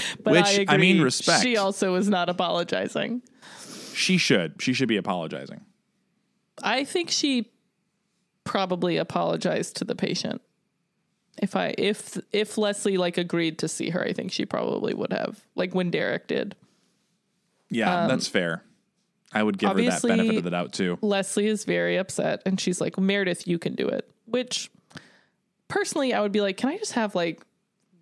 [0.22, 1.42] But Which, I I mean, respect.
[1.42, 3.22] She also is not apologizing.
[3.94, 4.60] She should.
[4.60, 5.60] She should be apologizing.
[6.62, 7.50] I think she
[8.44, 10.42] probably apologized to the patient.
[11.40, 15.12] If I if if Leslie like agreed to see her, I think she probably would
[15.12, 15.40] have.
[15.54, 16.54] Like when Derek did.
[17.70, 18.62] Yeah, um, that's fair.
[19.32, 20.98] I would give her that benefit of the doubt too.
[21.00, 24.10] Leslie is very upset and she's like, Meredith, you can do it.
[24.26, 24.70] Which
[25.68, 27.42] personally I would be like, Can I just have like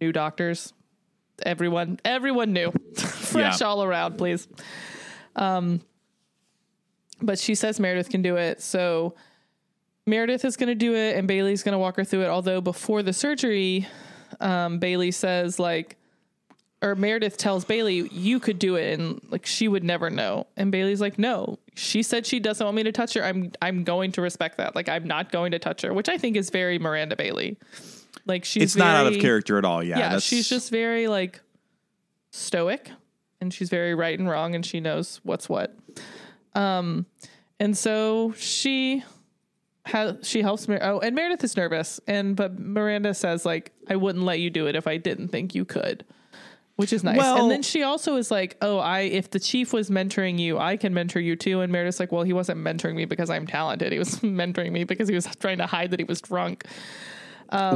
[0.01, 0.73] new doctors?
[1.45, 3.67] Everyone everyone knew Fresh Yeah.
[3.67, 4.47] all around, please.
[5.37, 5.81] Um
[7.23, 8.61] but she says Meredith can do it.
[8.63, 9.15] So
[10.07, 12.29] Meredith is gonna do it and Bailey's gonna walk her through it.
[12.29, 13.87] Although before the surgery,
[14.41, 15.97] um, Bailey says like
[16.83, 20.47] or Meredith tells Bailey, you could do it and like she would never know.
[20.57, 21.59] And Bailey's like, no.
[21.75, 23.23] She said she doesn't want me to touch her.
[23.23, 24.75] I'm I'm going to respect that.
[24.75, 27.59] Like I'm not going to touch her, which I think is very Miranda Bailey.
[28.27, 29.83] Like she's It's not out of character at all.
[29.83, 31.41] Yeah, Yeah, she's just very like
[32.31, 32.91] stoic
[33.41, 35.77] and she's very right and wrong and she knows what's what.
[36.55, 37.07] Um
[37.59, 39.05] and so she
[39.87, 43.97] has she helps me oh and Meredith is nervous and but Miranda says like I
[43.97, 46.05] wouldn't let you do it if I didn't think you could.
[46.77, 47.19] Which is nice.
[47.19, 50.59] Well- and then she also is like, "Oh, I if the chief was mentoring you,
[50.59, 53.47] I can mentor you too." And Meredith's like, "Well, he wasn't mentoring me because I'm
[53.47, 53.93] talented.
[53.93, 56.65] He was mentoring me because he was trying to hide that he was drunk."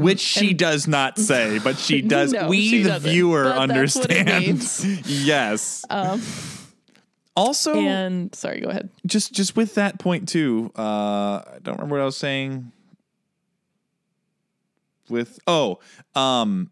[0.01, 2.33] Which she does not say, but she does.
[2.35, 4.85] um, No, we, she the viewer, but that's what it means.
[5.09, 5.85] yes.
[5.91, 6.21] Um,
[7.37, 8.91] also, and sorry, go ahead.
[9.07, 10.71] just just with that point too.
[10.77, 12.71] Uh, I don't remember what I was saying.
[15.11, 15.81] With oh,
[16.15, 16.71] um,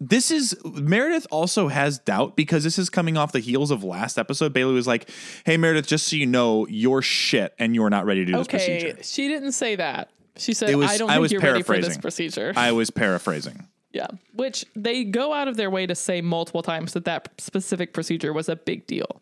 [0.00, 4.18] this is Meredith also has doubt because this is coming off the heels of last
[4.18, 4.52] episode.
[4.52, 5.08] Bailey was like,
[5.46, 8.48] "Hey Meredith, just so you know, you're shit and you're not ready to do this
[8.48, 10.10] Okay, procedure." she didn't say that.
[10.40, 13.66] She said, was- "I don't I think you're ready for this procedure." I was paraphrasing.
[13.92, 17.92] yeah, which they go out of their way to say multiple times that that specific
[17.92, 19.20] procedure was a big deal.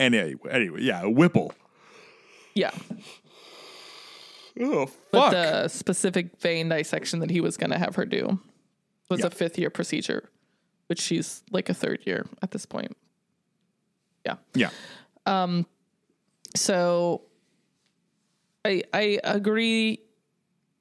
[0.00, 1.52] And anyway, anyway yeah, Whipple.
[2.54, 2.70] Yeah,
[4.60, 5.30] Oh but fuck!
[5.32, 8.38] the specific vein dissection that he was going to have her do
[9.08, 9.26] was Yeah.
[9.26, 10.28] a fifth year procedure,
[10.88, 12.96] which she's like a third year at this point.
[14.26, 14.36] Yeah.
[14.54, 14.70] yeah,
[15.26, 15.66] Um.
[16.54, 17.22] so
[18.64, 20.00] I I agree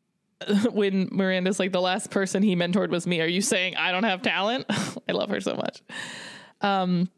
[0.71, 3.21] when Miranda's like the last person he mentored was me.
[3.21, 4.65] Are you saying I don't have talent?
[5.09, 5.82] I love her so much.
[6.61, 7.09] Um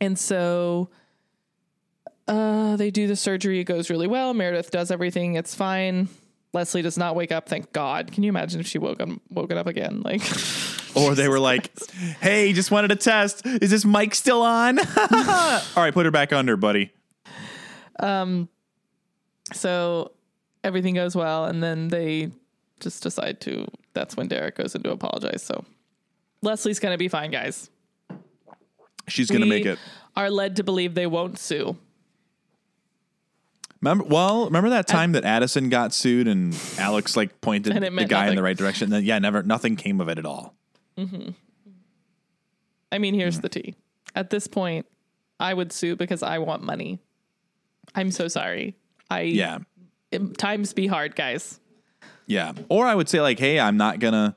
[0.00, 0.90] and so
[2.28, 4.34] uh they do the surgery, it goes really well.
[4.34, 6.08] Meredith does everything, it's fine.
[6.52, 8.12] Leslie does not wake up, thank God.
[8.12, 10.02] Can you imagine if she woke up woken up again?
[10.02, 10.22] Like
[10.96, 11.70] Or they were like,
[12.22, 13.44] "Hey, just wanted to test.
[13.44, 14.78] Is this mic still on?
[14.78, 14.84] All
[15.76, 16.90] right, put her back under, buddy."
[19.52, 20.12] So
[20.64, 22.30] everything goes well and then they
[22.80, 25.42] just decide to that's when Derek goes in to apologize.
[25.42, 25.64] So
[26.42, 27.70] Leslie's going to be fine, guys.
[29.08, 29.78] She's going to We make it.
[30.16, 31.76] Are led to believe they won't sue.
[33.80, 38.28] Remember, well, remember that time that Addison got sued and Alex like pointed the guy
[38.28, 38.86] in the right direction.
[38.86, 40.54] And then, yeah, never, nothing came of it at all.
[40.98, 41.30] Mm-hmm.
[42.90, 43.74] I mean, here's the tea.
[44.14, 44.86] At this point,
[45.38, 46.98] I would sue because I want money.
[47.94, 48.74] I'm so sorry.
[49.10, 49.58] I Yeah,
[50.10, 51.60] it- times be hard, guys.
[52.26, 52.52] yeah.
[52.68, 54.36] Or I would say like, hey, I'm not gonna.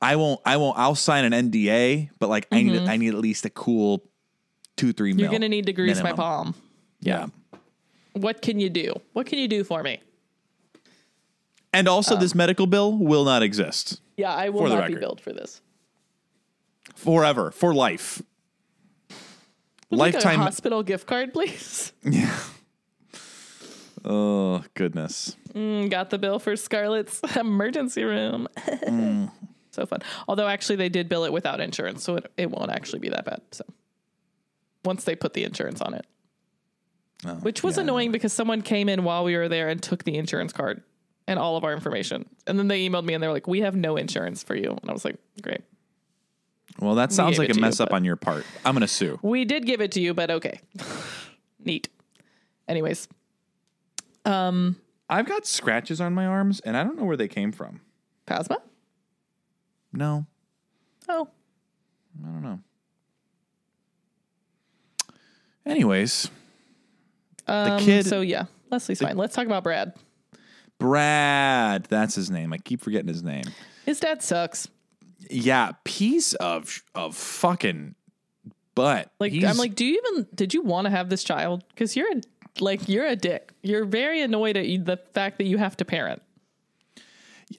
[0.00, 0.40] I won't.
[0.44, 0.78] I won't.
[0.78, 2.82] I'll sign an NDA, but like, I need.
[2.82, 4.02] I need at least a cool
[4.76, 5.10] two, three.
[5.12, 5.20] Mm-hmm.
[5.20, 6.54] You're gonna need to grease my palm.
[7.00, 7.26] Yeah.
[8.12, 8.92] What can you do?
[9.12, 10.00] What can you do for me?
[11.72, 15.00] And Um, also, this medical bill will not exist Yeah, I will not be record.
[15.00, 15.60] billed for this.
[16.94, 18.22] forever, for life.
[19.90, 20.40] Like Lifetime.
[20.40, 21.92] a hospital gift card, please.
[22.04, 22.36] Yeah.
[24.04, 25.36] Oh goodness.
[25.54, 28.48] Mm, got the bill for Scarlett's emergency room.
[28.56, 29.30] Mm.
[29.74, 30.02] So fun.
[30.28, 33.24] Although actually they did bill it without insurance, so it, it won't actually be that
[33.24, 33.40] bad.
[33.50, 33.64] So
[34.84, 36.06] once they put the insurance on it.
[37.26, 40.04] Oh, Which was yeah, annoying because someone came in while we were there and took
[40.04, 40.80] the insurance card
[41.26, 42.24] and all of our information.
[42.46, 44.70] And then they emailed me and they were like, We have no insurance for you.
[44.70, 45.62] And I was like, Great.
[46.78, 48.44] Well, that sounds like a to you, mess up on your part.
[48.64, 49.18] I'm gonna sue.
[49.22, 50.60] We did give it to you, but okay.
[51.64, 51.88] Neat.
[52.68, 53.08] Anyways,
[54.26, 57.80] I've got scratches on my arms, and I don't know where they came from.
[58.26, 58.56] Phasma?
[59.92, 60.26] No,
[61.08, 61.28] Oh.
[62.22, 62.60] I don't know.
[65.66, 66.30] Anyways,
[67.46, 69.16] Um, kid- So yeah, Leslie's fine.
[69.16, 69.94] Let's talk about Brad.
[70.78, 72.52] Brad, that's his name.
[72.52, 73.44] I keep forgetting his name.
[73.84, 74.68] His dad sucks.
[75.30, 77.94] Yeah, piece of of fucking
[78.74, 79.10] butt.
[79.20, 81.64] Like He's- I'm like, do you even did you want to have this child?
[81.68, 82.20] Because you're a,
[82.60, 83.52] like you're a dick.
[83.62, 86.22] You're very annoyed at the fact that you have to parent.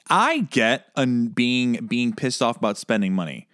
[0.09, 3.47] I get an being being pissed off about spending money,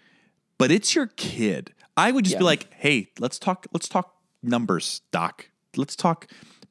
[0.57, 1.73] but it's your kid.
[1.97, 3.67] I would just be like, hey, let's talk.
[3.73, 5.49] Let's talk numbers, doc.
[5.75, 6.27] Let's talk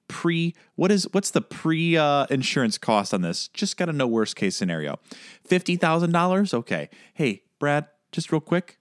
[0.09, 0.55] pre.
[0.77, 3.49] What is what's the pre uh, insurance cost on this?
[3.49, 4.99] Just got to know worst case scenario.
[5.45, 6.55] Fifty thousand dollars.
[6.55, 6.89] Okay.
[7.14, 8.79] Hey, Brad, just real quick.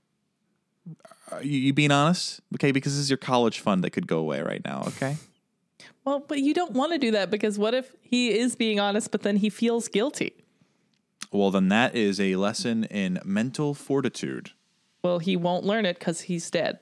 [1.31, 2.41] Are you, you being honest?
[2.55, 4.83] Okay, because this is your college fund that could go away right now.
[4.87, 5.17] Okay.
[6.09, 9.11] Well, but you don't want to do that because what if he is being honest,
[9.11, 10.33] but then he feels guilty?
[11.31, 14.49] Well, then that is a lesson in mental fortitude.
[15.03, 16.79] Well, he won't learn it because he's dead.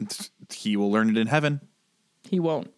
[0.52, 1.60] He will learn it in heaven.
[2.28, 2.70] He won't.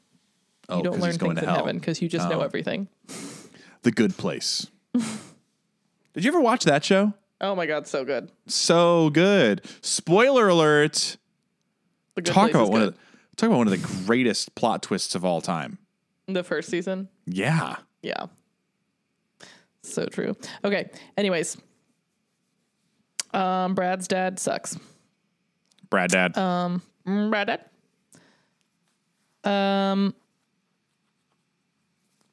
[0.69, 1.65] Oh, You don't learn he's going things to in hell.
[1.65, 2.45] heaven because you just know Oh.
[2.45, 2.89] everything.
[3.83, 4.67] The Good Place.
[4.93, 7.15] Did you ever watch that show?
[7.41, 8.31] Oh my god, so good.
[8.47, 9.63] So good.
[9.81, 11.17] Spoiler alert.
[12.23, 12.99] Talk about one of the,
[13.37, 15.79] talk about one of the greatest plot twists of all time.
[16.27, 17.09] The first season.
[17.27, 17.77] Yeah.
[18.03, 18.27] Yeah.
[19.83, 20.35] So true.
[20.65, 20.91] Okay.
[21.17, 21.57] Anyways.
[23.33, 24.79] Um, Brad's dad sucks.
[25.91, 26.37] Brad Dad.
[26.37, 27.61] Um, Brad dad.
[29.51, 30.15] Um,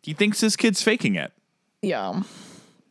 [0.02, 1.32] he thinks his kid's faking it.
[1.82, 2.22] yeah.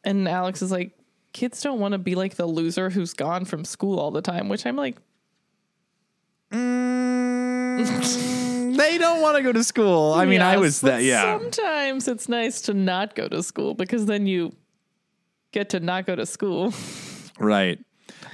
[0.05, 0.92] And Alex is like,
[1.32, 4.48] kids don't want to be like the loser who's gone from school all the time,
[4.48, 4.96] which I'm like,
[8.82, 10.12] They don't want to go to school.
[10.12, 11.02] I mean, I was that.
[11.02, 11.38] Yeah.
[11.38, 14.56] Sometimes it's nice to not go to school because then you
[15.52, 16.74] get to not go to school.
[17.38, 17.78] Right.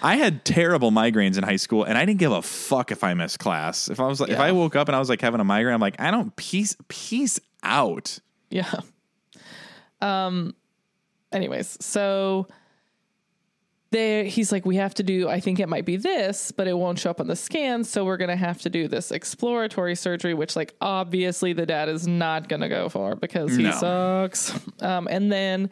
[0.03, 3.15] I had terrible migraines in high school, and I didn't give a fuck if I
[3.15, 3.89] missed class.
[3.89, 5.75] If I was like, if I woke up and I was like having a migraine,
[5.75, 8.19] I'm like, I don't peace peace out.
[8.51, 8.73] Yeah.
[10.01, 10.55] Um
[11.33, 12.49] anyways, so
[13.91, 16.77] there he's like we have to do I think it might be this, but it
[16.77, 19.95] won't show up on the scan, so we're going to have to do this exploratory
[19.95, 23.71] surgery which like obviously the dad is not going to go for because he No.
[23.73, 24.53] sucks.
[24.83, 25.71] Um and then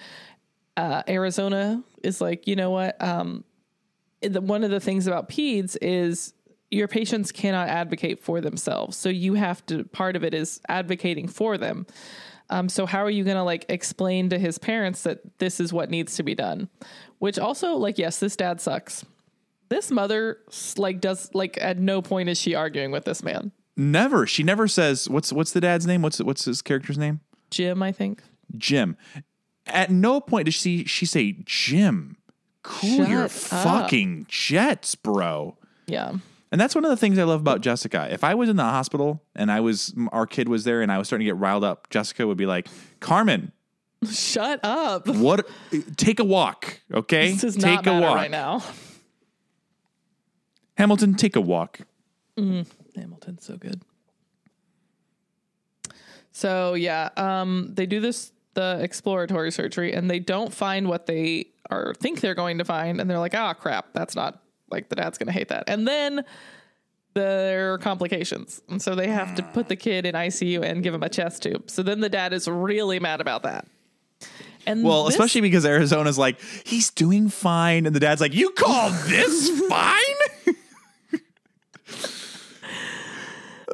[0.77, 3.03] uh Arizona is like, "You know what?
[3.03, 3.45] Um
[4.23, 6.33] the, one of the things about peds is
[6.71, 8.97] your patients cannot advocate for themselves.
[8.97, 11.87] So you have to part of it is advocating for them.
[12.49, 15.73] Um, so how are you going to like explain to his parents that this is
[15.73, 16.69] what needs to be done?
[17.19, 19.05] Which also like yes, this dad sucks.
[19.69, 20.39] This mother
[20.77, 23.53] like does like at no point is she arguing with this man.
[23.77, 24.27] Never.
[24.27, 26.03] She never says what's what's the dad's name?
[26.03, 27.21] What's what's his character's name?
[27.51, 28.23] Jim, I think.
[28.57, 28.97] Jim.
[29.67, 32.17] At no point does she she say Jim.
[32.63, 33.31] Cool Shut your up.
[33.31, 35.57] fucking jets, bro.
[35.87, 36.15] Yeah.
[36.57, 38.09] And that's one of the things I love about Jessica.
[38.11, 40.97] If I was in the hospital and I was our kid was there and I
[40.97, 42.67] was starting to get riled up, Jessica would be like,
[42.99, 43.53] "Carmen,
[44.11, 45.07] Shut up.
[45.07, 45.47] what?
[45.99, 47.33] Take a walk, okay?
[47.33, 48.63] This does take not a walk, right now.
[50.79, 51.15] Hamilton.
[51.15, 51.81] Take a walk."
[52.39, 53.83] Hamilton's so good.
[56.33, 61.49] So yeah, um, they do this the exploratory surgery and they don't find what they
[61.69, 64.41] are think they're going to find and they're like, "Ah, crap, that's not
[64.71, 66.25] like the dad's going to hate that." And then
[67.15, 68.61] there are complications.
[68.69, 71.43] And so they have to put the kid in ICU and give him a chest
[71.43, 71.71] tube.
[71.71, 73.67] So then the dad is really mad about that.
[74.67, 77.87] And Well, this- especially because Arizona's like, he's doing fine.
[77.87, 80.01] And the dad's like, You call this fine?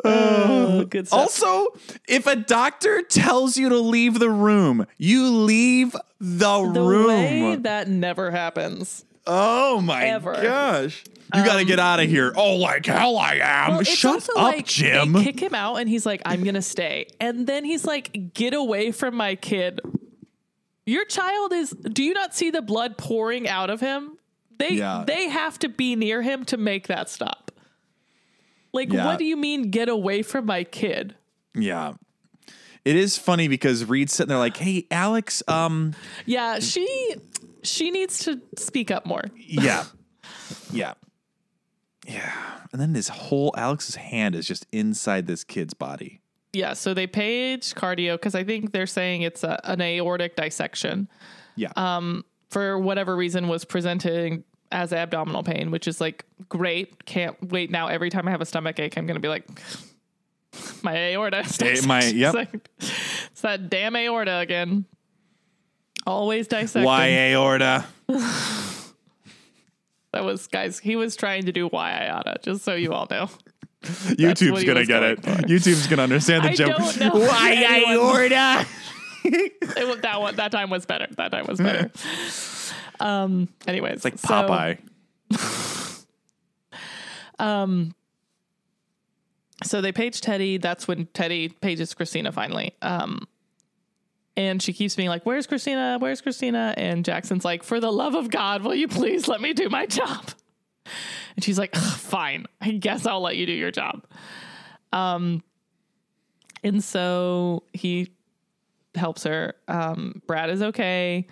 [0.05, 1.21] Oh, uh, good stuff.
[1.21, 1.67] Also,
[2.09, 7.07] if a doctor tells you to leave the room, you leave the, the room.
[7.07, 9.05] way that never happens.
[9.27, 10.33] Oh my Ever.
[10.35, 11.05] gosh.
[11.35, 12.33] You got to get out of here.
[12.37, 13.71] Oh, like hell I am.
[13.77, 15.13] Well, Shut up, like Jim.
[15.15, 18.53] They kick him out, and he's like, "I'm gonna stay." And then he's like, "Get
[18.53, 19.81] away from my kid."
[20.85, 21.71] Your child is.
[21.71, 24.19] Do you not see the blood pouring out of him?
[24.59, 25.05] They Yeah.
[25.07, 27.51] they have to be near him to make that stop.
[28.75, 29.07] Like, Yeah.
[29.07, 29.71] what do you mean?
[29.71, 31.15] Get away from my kid?
[31.55, 31.93] yeah.
[32.85, 35.95] It is funny because Reed's sitting there like, hey, Alex, um,
[36.27, 37.15] Yeah, she
[37.63, 39.25] she needs to speak up more.
[39.37, 39.85] yeah.
[40.73, 40.95] yeah.
[42.07, 42.33] Yeah.
[42.73, 46.21] And then his whole Alex's hand is just inside this kid's body.
[46.53, 51.09] Yeah, so they page cardio because I think they're saying it's a, an aortic dissection.
[51.57, 51.73] Yeah.
[51.77, 57.05] Um, for whatever reason was presenting as abdominal pain, which is like great.
[57.07, 57.89] Can't wait now.
[57.89, 59.47] Every time I have a stomach ache, I'm gonna be like,
[60.83, 61.41] my aorta.
[61.47, 62.35] is Eh, my- dissected." yep.
[62.35, 62.69] It's, like,
[63.31, 64.85] it's that damn aorta again.
[66.07, 66.85] Always dissecting.
[66.85, 67.87] Why aorta?
[70.13, 70.79] That was guys.
[70.79, 73.31] He was trying to do why aorta, just so you all know.
[73.83, 75.23] YouTube's gonna get it.
[75.23, 75.31] for.
[75.49, 76.79] YouTube's gonna understand the I joke.
[77.15, 78.67] Why aorta?
[79.25, 80.37] It that one.
[80.37, 81.07] That time was better.
[81.17, 81.91] That time was better.
[83.01, 83.49] um.
[83.67, 84.79] Anyways, It's like Popeye.
[87.39, 87.95] Um
[89.65, 90.59] so they page Teddy.
[90.59, 92.75] That's when Teddy pages Cristina finally.
[92.83, 93.27] Um,
[94.37, 95.97] and she keeps being like, "Where's Cristina?
[95.99, 99.53] Where's Cristina?" And Jackson's like, "For the love of God, will you please let me
[99.53, 100.31] do my job?"
[101.35, 104.05] And she's like, "Fine, I guess I'll let you do your job."
[104.93, 105.43] Um,
[106.63, 108.13] and so he
[108.95, 109.55] helps her.
[109.67, 111.27] Um, Brad is okay.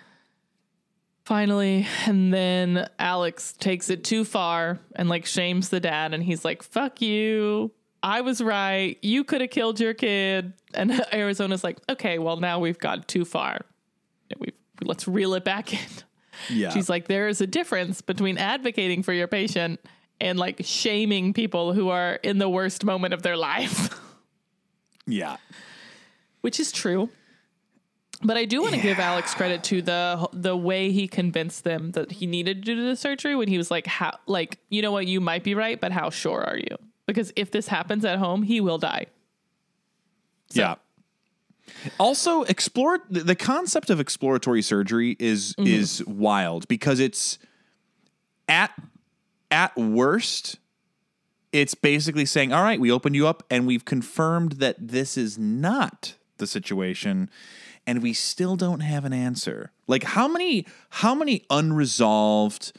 [1.23, 6.43] Finally, and then Alex takes it too far and like shames the dad, and he's
[6.43, 7.71] like, "Fuck you."
[8.03, 8.97] I was right.
[9.01, 10.53] You could have killed your kid.
[10.73, 13.61] And Arizona's like, okay, well, now we've gone too far.
[14.39, 14.49] We
[14.81, 15.89] let's reel it back in.
[16.49, 16.69] Yeah.
[16.69, 19.79] She's like, there is a difference between advocating for your patient
[20.19, 23.99] and like shaming people who are in the worst moment of their life,
[25.05, 25.37] yeah.
[26.41, 27.09] which is true.
[28.23, 31.91] But I do want to give Alex credit to the the way he convinced them
[31.93, 34.91] that he needed to do the surgery when he was like, how, like, you know
[34.91, 36.77] what, you might be right, but how sure are you?
[37.05, 39.07] Because if this happens at home, he will die.
[40.51, 40.75] Yeah.
[41.99, 45.67] Also, explore the, the concept of exploratory surgery is Mm-hmm.
[45.67, 47.39] is wild because it's
[48.47, 48.71] at
[49.49, 50.57] at worst
[51.51, 55.37] it's basically saying, "All right, we opened you up and we've confirmed that this is
[55.37, 57.29] not the situation
[57.85, 62.73] and we still don't have an answer." Like how many how many unresolved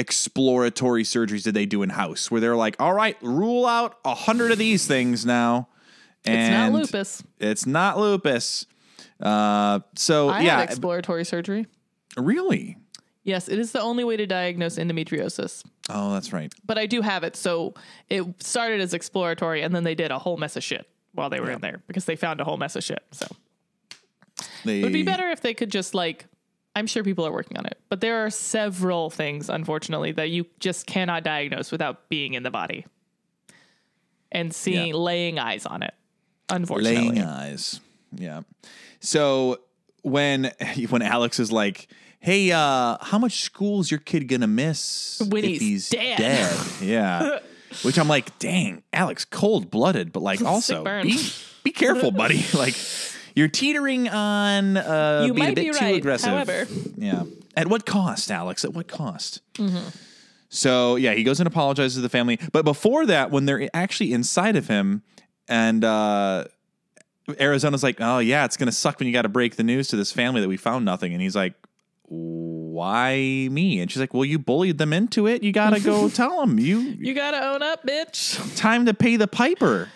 [0.00, 4.14] exploratory surgeries did they do in house where they're like, "All right, rule out a
[4.14, 5.68] hundred of these things now."
[6.24, 7.22] It's not lupus.
[7.38, 8.66] It's not lupus.
[9.20, 11.66] Uh, so I yeah, had exploratory surgery.
[12.16, 12.76] really.
[13.22, 15.62] Yes, it is the only way to diagnose endometriosis.
[15.90, 16.52] Oh, that's right.
[16.64, 17.36] But I do have it.
[17.36, 17.74] So
[18.08, 21.38] it started as exploratory and then they did a whole mess of shit while they
[21.38, 23.02] were in there because they found a whole mess of shit.
[23.12, 23.26] So
[24.64, 26.26] They, it would be better if they could just like
[26.76, 27.78] I'm sure people are working on it.
[27.88, 32.50] But there are several things, unfortunately, that you just cannot diagnose without being in the
[32.50, 32.86] body.
[34.32, 34.94] And seeing Yeah.
[34.94, 35.94] laying eyes on it.
[36.48, 36.96] Unfortunately.
[37.10, 37.80] laying eyes.
[38.16, 38.42] Yeah.
[39.00, 39.60] So
[40.02, 40.52] when
[40.90, 41.88] when Alex is like,
[42.20, 46.18] "Hey, uh, how much school's your kid gonna miss When if he's dead."
[46.80, 47.38] Yeah.
[47.82, 51.16] Which I'm like, dang, Alex, cold blooded, but like also be
[51.62, 52.44] be careful, buddy.
[52.52, 52.74] like
[53.34, 56.30] you're teetering on uh, You being a bit be too right, aggressive.
[56.30, 56.66] however.
[56.96, 57.24] yeah.
[57.56, 58.64] At what cost, Alex?
[58.64, 59.40] At what cost?
[59.54, 59.88] Mm-hmm.
[60.48, 62.38] So yeah, he goes and apologizes to the family.
[62.52, 65.02] But before that, when they're actually inside of him,
[65.48, 66.44] and uh,
[67.38, 69.96] Arizona's like, "Oh yeah, it's gonna suck when you got to break the news to
[69.96, 71.54] this family that we found nothing," and he's like,
[72.06, 75.42] "Why me?" And she's like, "Well, you bullied them into it.
[75.42, 76.58] You gotta go tell them.
[76.58, 78.56] You You gotta own up, bitch.
[78.56, 79.88] time to pay the piper."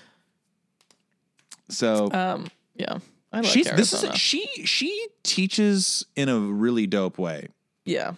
[1.69, 2.99] So Um, yeah.
[3.35, 4.13] I like she's this Arizona.
[4.15, 7.49] is she she teaches in a really dope way.
[7.85, 8.15] yeah.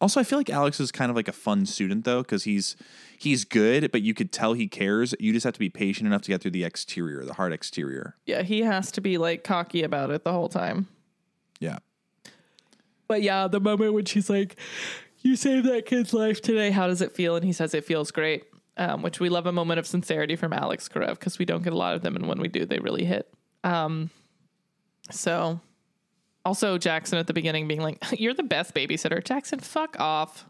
[0.00, 2.76] Also, I feel like Alex is kind of like a fun student though, because he's
[3.16, 5.14] he's good, but you could tell he cares.
[5.20, 8.16] You just have to be patient enough to get through the exterior, the hard exterior.
[8.26, 10.88] Yeah, he has to be like cocky about it the whole time.
[11.60, 11.78] Yeah.
[13.06, 14.56] But yeah, the moment when she's like,
[15.20, 16.70] "You saved that kid's life today.
[16.70, 18.44] How does it feel?" and he says it feels great,
[18.76, 21.72] um, which we love a moment of sincerity from Alex Karev because we don't get
[21.72, 23.32] a lot of them, and when we do, they really hit.
[23.62, 24.10] Um,
[25.10, 25.60] so,
[26.44, 29.58] also Jackson at the beginning being like, "You're the best babysitter, Jackson.
[29.60, 30.46] Fuck off."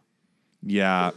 [0.62, 1.10] Yeah.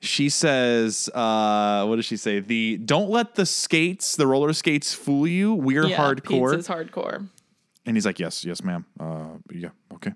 [0.00, 2.40] She says, uh, what does she say?
[2.40, 5.54] The don't let the skates, the roller skates fool you.
[5.54, 6.50] We're Yeah, hardcore.
[6.52, 7.26] Pizza's hardcore.
[7.86, 8.84] And he's like, Yes, yes, ma'am.
[9.00, 10.12] Uh yeah, okay.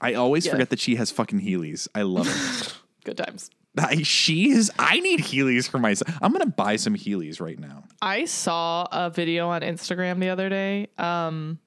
[0.00, 0.52] I always Yeah.
[0.52, 1.88] forget that she has fucking Heelys.
[1.94, 2.74] I love it.
[3.04, 3.50] Good times.
[3.78, 6.16] I, she is I need Heelys for myself.
[6.22, 7.84] I'm gonna buy some Heelys right now.
[8.00, 11.58] I saw a video on Instagram the other day um,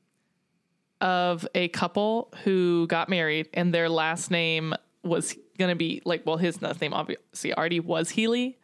[1.01, 6.37] of a couple who got married and their last name was to be like, well,
[6.37, 8.57] his last name obviously already was Healy.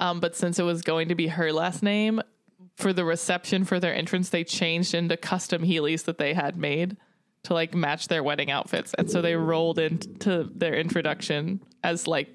[0.00, 2.20] Um, but since it was going to be her last name
[2.76, 6.96] for the reception for their entrance, they changed into custom Heelys that they had made
[7.44, 8.94] to like match their wedding outfits.
[8.94, 12.28] And so they rolled into their introduction as like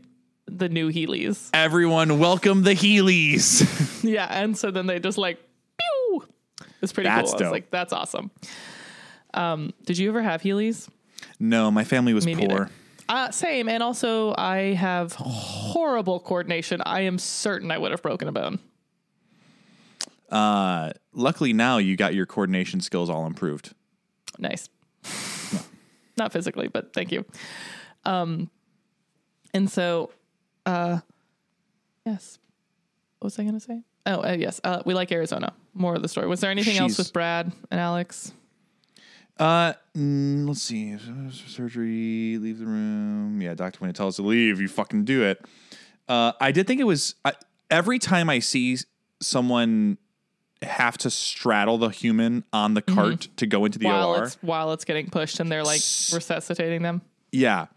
[0.57, 1.49] the new Heelys.
[1.53, 3.85] Everyone, welcome the Heelys.
[4.03, 5.39] Yeah, and so then they just like
[5.77, 6.23] pew.
[6.81, 7.41] It's pretty That's cool.
[7.41, 8.31] I was like, that's awesome.
[9.33, 10.87] Um, did you ever have Heelys?
[11.37, 12.47] no, my family was Me poor.
[12.47, 12.69] neither.
[13.09, 16.81] Uh, same, and also I have horrible coordination.
[16.85, 18.59] I am certain I would have broken a bone.
[20.29, 23.73] Uh, luckily now you got your coordination skills all improved.
[24.37, 24.69] Nice.
[26.17, 27.25] Not physically, but thank you.
[28.05, 28.49] Um,
[29.53, 30.11] and so,
[30.65, 30.99] uh,
[32.05, 32.39] yes.
[33.19, 33.83] What was I going to say?
[34.05, 34.61] Oh, uh, yes.
[34.63, 35.53] Uh, we like Arizona.
[35.73, 36.27] More of the story.
[36.27, 38.31] Was there anything else She's- with Brad and Alex?
[39.37, 40.97] Uh, mm, let's see.
[41.47, 43.41] Surgery, leave the room.
[43.41, 45.43] Yeah, doctor, when he tells us to leave, you fucking do it.
[46.09, 47.33] Uh, I did think it was I,
[47.71, 48.77] every time I see
[49.21, 49.97] someone
[50.61, 53.93] have to straddle the human on the cart to go into the Mm-hmm.
[53.93, 54.23] while OR.
[54.25, 55.79] it's while it's getting pushed and they're like
[56.13, 57.01] resuscitating them.
[57.31, 57.67] Yeah.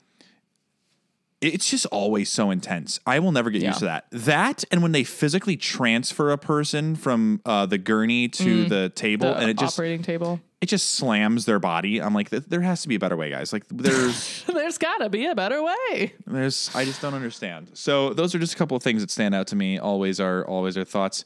[1.43, 3.01] It's just always so intense.
[3.07, 4.07] I will never get used to that.
[4.13, 9.27] That and when they physically transfer a person from uh, the gurney to the table
[9.27, 9.35] Mm.
[9.35, 10.41] The and it just operating table.
[10.61, 12.01] it just slams their body.
[12.01, 13.53] I'm like, there has to be a better way, guys.
[13.53, 16.15] Like, there's, There's gotta be a better way.
[16.27, 17.73] there's, I just don't understand.
[17.75, 19.79] So those are just a couple of things that stand out to me.
[19.79, 21.25] Always are, always are thoughts.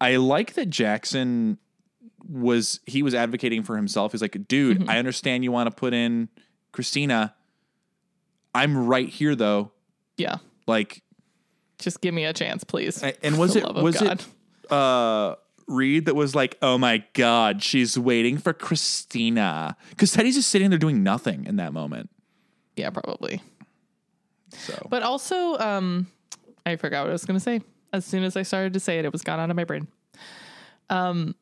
[0.00, 1.58] I like that Jackson
[2.28, 4.12] was he was advocating for himself.
[4.12, 4.90] He's like, dude, Mm-hmm.
[4.90, 6.28] I understand you want to put in
[6.72, 7.34] Cristina.
[8.58, 9.70] I'm right here though.
[10.16, 10.36] Yeah.
[10.66, 11.02] Like,
[11.78, 13.02] Just give me a chance, please.
[13.22, 14.20] and was it the love of was God.
[14.68, 15.36] it uh
[15.66, 20.70] Reed that was like, oh my god, she's waiting for Cristina because Teddy's just sitting
[20.70, 22.08] there doing nothing in that moment.
[22.76, 23.42] Yeah, probably.
[24.50, 26.06] So But also, um,
[26.64, 27.60] I forgot what I was gonna say.
[27.92, 29.88] As soon as I started to say it, it was gone out of my brain.
[30.90, 31.34] Um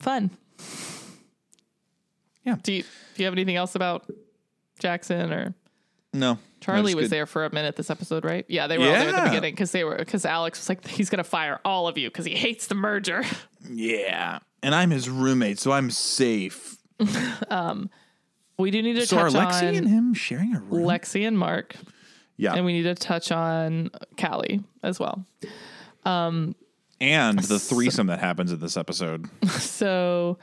[0.00, 0.30] fun.
[2.44, 2.56] Yeah.
[2.62, 4.10] Do you do you have anything else about
[4.80, 5.54] Jackson or
[6.12, 8.44] no, Charlie was there for a minute this episode, right?
[8.48, 10.86] Yeah, they were all there at the beginning because they were because Alex was like,
[10.86, 13.22] he's gonna fire all of you because he hates the merger.
[13.68, 16.76] Yeah, and I'm his roommate, so I'm safe.
[17.48, 17.90] Um,
[18.58, 20.84] we do need to So are touch Lexie on and him sharing a room?
[20.84, 21.74] Lexie and Mark,
[22.36, 25.24] yeah, and we need to touch on Callie as well.
[26.04, 26.54] Um,
[27.00, 29.28] and the threesome that happens in this episode.
[29.48, 30.38] So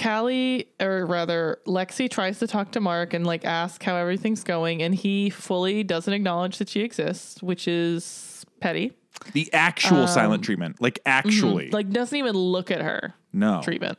[0.00, 4.82] Callie, or rather Lexie, tries to talk to Mark and like ask how everything's going,
[4.82, 8.92] and he fully doesn't acknowledge that she exists, which is petty.
[9.32, 11.74] The actual silent treatment, like actually, Um, mm-hmm.
[11.74, 13.14] Like doesn't even look at her.
[13.32, 13.98] no treatment.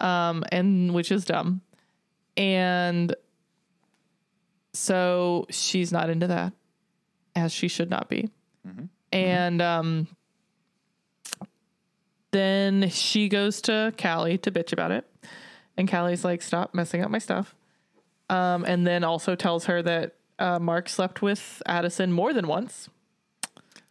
[0.00, 1.62] Um, and which is dumb.
[2.36, 3.14] And
[4.74, 6.52] so she's not into that,
[7.34, 8.28] as she should not be.
[9.12, 10.08] And um,
[12.32, 15.06] then she goes to Callie to bitch about it.
[15.76, 17.54] And Callie's like, stop messing up my stuff.
[18.30, 22.88] Um, and then also tells her that uh, Mark slept with Addison more than once.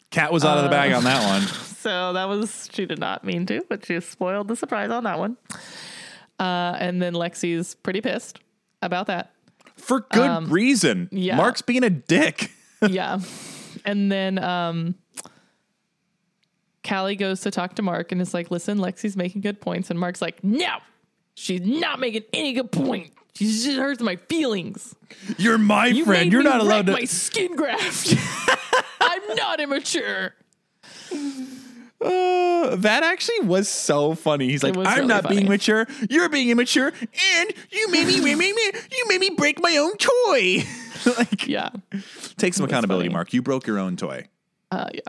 [0.09, 1.47] Cat was out of the bag on that one.
[1.83, 5.19] So that was she did not mean to, but she spoiled the surprise on that
[5.19, 5.35] one.
[6.39, 8.39] Uh, and then Lexie's pretty pissed
[8.81, 9.33] about that.
[9.75, 11.09] For good reason.
[11.11, 11.35] Um, yeah.
[11.35, 12.51] Mark's being a dick.
[12.87, 13.19] yeah.
[13.83, 14.95] And then um
[16.87, 19.89] Callie goes to talk to Mark and is like, listen, Lexie's making good points.
[19.89, 20.77] And Mark's like, no,
[21.35, 23.11] she's not making any good point.
[23.35, 24.95] She just hurts my feelings.
[25.37, 26.31] You're my You friend.
[26.31, 26.91] You're not allowed to.
[26.91, 28.15] my skin graft.
[29.01, 30.33] I'm not immature.
[32.01, 34.49] Uh, that actually was so funny.
[34.49, 35.87] He's like, I'm really not being mature.
[36.09, 39.95] You're being immature, and you made me, made me, you made me break my own
[39.97, 40.63] toy.
[41.17, 41.69] like, Yeah.
[42.37, 43.13] take some accountability, funny.
[43.13, 43.33] Mark.
[43.33, 44.27] You broke your own toy.
[44.69, 44.99] Uh, yeah.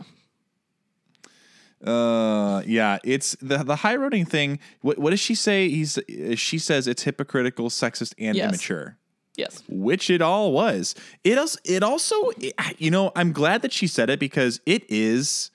[1.87, 4.59] Uh, yeah, it's the the high roading thing.
[4.81, 5.69] What what does she say?
[5.69, 5.99] He's
[6.37, 8.49] she says it's hypocritical, sexist, and Yes.
[8.49, 8.97] immature.
[9.37, 9.63] Yes.
[9.69, 10.95] which it all was.
[11.25, 12.31] It also, it also,
[12.79, 15.51] you know, I'm glad that she said it because it is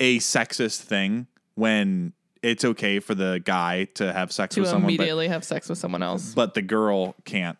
[0.00, 4.84] a sexist thing when it's okay for the guy to have sex To with someone,
[4.84, 6.32] but, immediately have sex with someone else.
[6.34, 7.58] but the girl can't.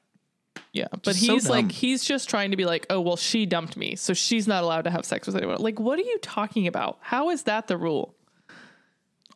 [0.72, 0.88] Yeah.
[0.90, 1.50] But so he's dumb.
[1.50, 3.94] like, he's just trying to be like, oh, well, she dumped me.
[3.96, 5.58] So she's not allowed to have sex with anyone.
[5.58, 6.98] Like, what are you talking about?
[7.00, 8.14] How is that the rule?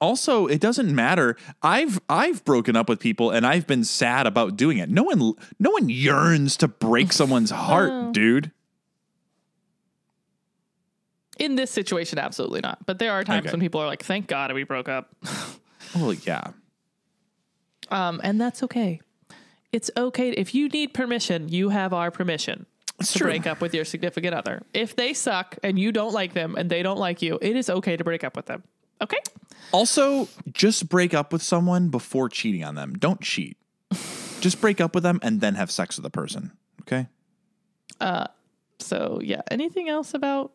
[0.00, 1.36] Also, it doesn't matter.
[1.62, 4.90] I've I've broken up with people and I've been sad about doing it.
[4.90, 8.50] No one no one yearns to break someone's heart, dude.
[11.38, 12.84] In this situation, absolutely not.
[12.86, 13.52] But there are times Okay.
[13.52, 15.14] when people are like, thank God we broke up.
[15.94, 16.48] Well, yeah.
[17.90, 19.00] Um, and that's okay.
[19.76, 20.30] It's okay.
[20.30, 22.64] If you need permission, you have our permission
[22.98, 23.26] It's to true.
[23.26, 24.62] break up with your significant other.
[24.72, 27.68] If they suck and you don't like them and they don't like you, it is
[27.68, 28.62] okay to break up with them.
[29.02, 29.18] Okay?
[29.72, 32.94] Also, just break up with someone before cheating on them.
[32.94, 33.58] Don't cheat.
[34.40, 36.52] just break up with them and then have sex with the person.
[36.80, 37.08] Okay?
[38.00, 38.28] Uh
[38.78, 39.42] So, yeah.
[39.50, 40.52] Anything else about.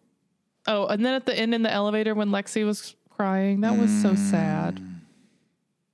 [0.68, 3.92] Oh, and then at the end in the elevator when Lexie was crying, that was
[4.02, 4.82] so sad.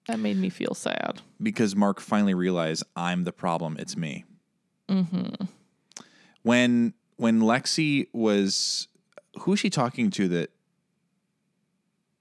[0.07, 1.21] That made me feel sad.
[1.41, 3.75] Because Mark finally realized I'm the problem.
[3.79, 4.25] It's me.
[4.89, 5.45] Mm-hmm.
[6.43, 8.87] When when Lexie was
[9.41, 10.51] who was she talking to that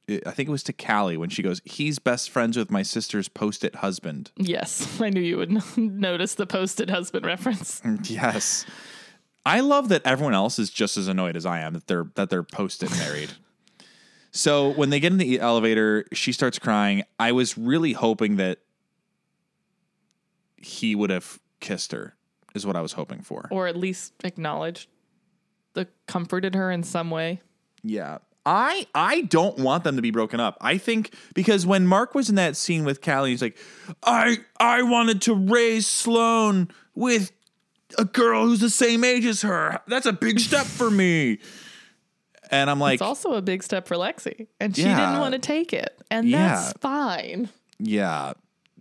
[0.08, 3.28] I think it was to Callie when she goes, he's best friends with my sister's
[3.28, 4.30] post-it husband.
[4.36, 7.82] Yes, I knew you would notice the post-it husband reference.
[8.04, 8.64] Yes.
[9.44, 12.30] I love that everyone else is just as annoyed as I am that they're that
[12.30, 13.30] they're post-it married.
[14.36, 17.04] So when they get in the elevator, she starts crying.
[17.18, 18.58] I was really hoping that
[20.56, 22.14] he would have kissed her.
[22.54, 23.48] Is what I was hoping for.
[23.50, 24.88] Or at least acknowledged
[25.74, 27.40] the comforted her in some way.
[27.82, 28.18] Yeah.
[28.46, 30.56] I I don't want them to be broken up.
[30.60, 33.58] I think because when Mark was in that scene with Callie, he's like,
[34.02, 37.32] I I wanted to raise Sloan with
[37.98, 39.80] a girl who's the same age as her.
[39.86, 41.38] That's a big step for me.
[42.50, 44.96] And I'm like, It's also a big step for Lexie, and she Yeah.
[44.96, 46.48] didn't want to take it, and Yeah.
[46.54, 47.48] that's fine.
[47.78, 48.32] yeah.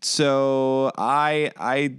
[0.01, 1.95] So I I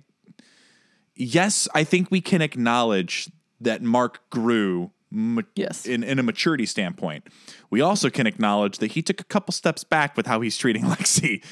[1.14, 5.86] yes, I think we can acknowledge that Mark grew ma- Yes.
[5.86, 7.24] in, in a maturity standpoint.
[7.70, 10.84] We also can acknowledge that he took a couple steps back with how he's treating
[10.94, 11.42] Lexie.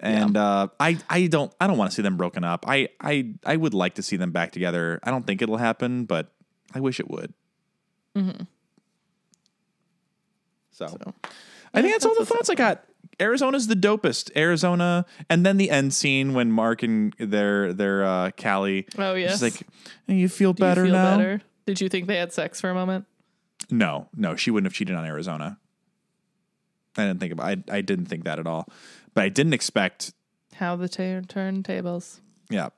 [0.00, 2.64] And uh, I, I don't I don't want to see them broken up.
[2.66, 4.98] I, I I would like to see them back together.
[5.04, 6.32] I don't think it'll happen, but
[6.74, 7.32] I wish it would.
[10.72, 10.86] So,
[11.74, 12.84] I think that's, all the thoughts I got.
[13.20, 14.30] Arizona's the dopest.
[14.36, 18.86] Arizona, and then the end scene when Mark and their their uh, Callie.
[18.98, 19.32] Oh, yes.
[19.32, 19.62] she's like,
[20.06, 21.16] "Hey, you feel Do you better feel now.
[21.16, 21.42] better?
[21.66, 23.04] Did you think they had sex for a moment?
[23.70, 25.58] No, no, she wouldn't have cheated on Arizona.
[26.96, 27.46] I didn't think about.
[27.46, 28.68] I I didn't think that at all.
[29.14, 30.12] But I didn't expect.
[30.54, 32.20] How the ta- turntables.
[32.50, 32.70] Yeah.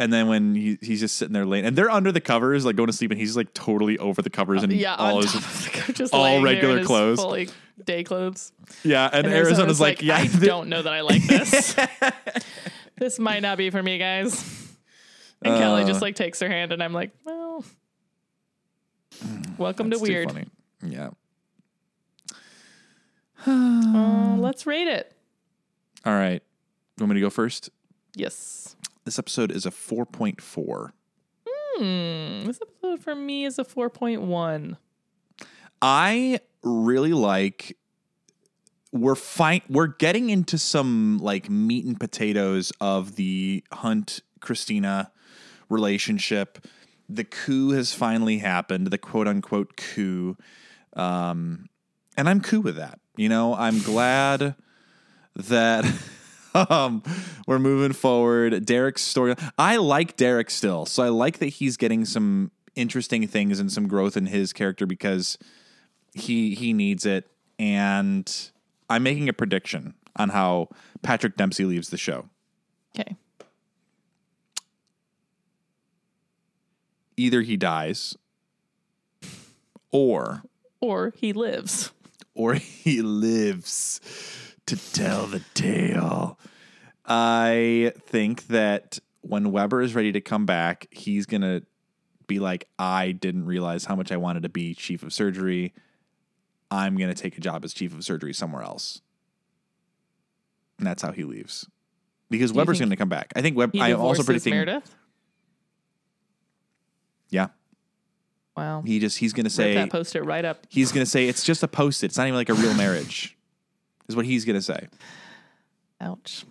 [0.00, 2.76] And then when he, he's just sitting there late, and they're under the covers, like
[2.76, 6.08] going to sleep, and he's like totally over the covers and Yeah, all his the
[6.12, 7.18] all regular clothes.
[7.18, 7.48] fully
[7.84, 8.52] day clothes.
[8.84, 9.10] yeah.
[9.12, 11.74] And, And Arizona's, like, yeah, I th- don't know that I like this.
[12.96, 14.32] this might not be for me, guys.
[15.42, 15.86] And Callie Uh.
[15.86, 17.64] just like takes her hand, and I'm like, well,
[19.58, 20.30] welcome to weird.
[20.30, 20.46] funny.
[20.86, 21.10] Yeah.
[23.46, 25.12] Uh, let's rate it.
[26.04, 26.42] All right.
[26.98, 27.70] You want me to go first?
[28.14, 28.76] Yes.
[29.08, 30.92] This episode is a four point four.
[31.46, 32.44] Hmm.
[32.44, 34.76] This episode for me is a 4.1.
[35.80, 37.78] I really like
[38.92, 45.10] we're fine we're getting into some like meat and potatoes of the Hunt Cristina
[45.70, 46.66] relationship.
[47.08, 50.36] The coup has finally happened, the quote unquote coup.
[50.92, 51.70] Um
[52.18, 53.00] and I'm cool with that.
[53.16, 54.54] You know, I'm glad
[55.34, 55.86] that
[56.70, 57.02] um
[57.46, 58.64] we're moving forward.
[58.64, 60.86] Derek's story I like Derek still.
[60.86, 64.86] So I like that he's getting some interesting things and some growth in his character
[64.86, 65.36] because
[66.14, 67.28] he he needs it
[67.58, 68.50] and
[68.88, 70.68] i'm making a prediction on how
[71.02, 72.24] patrick dempsey leaves the show
[72.98, 73.16] Okay.
[77.16, 78.16] either he dies
[79.90, 80.42] or
[80.80, 81.92] Or he lives.
[82.34, 84.00] or he lives
[84.68, 86.38] to tell the tale
[87.04, 91.62] i think that when Webber is ready to come back he's gonna
[92.26, 95.72] be like i didn't realize how much i wanted to be chief of surgery
[96.70, 99.00] i'm gonna take a job as chief of surgery somewhere else
[100.78, 101.66] and that's how he leaves
[102.30, 104.94] because you Webber's gonna come back i think web He i'm also predicting Meredith.
[107.30, 107.48] Yeah.
[108.56, 108.82] Wow.
[108.82, 110.66] He just he's gonna say that poster right up.
[110.68, 112.06] he's gonna say it's just a post it.
[112.06, 113.36] It's not even like a real marriage.
[114.08, 114.88] Is what he's gonna say.
[116.00, 116.44] Ouch.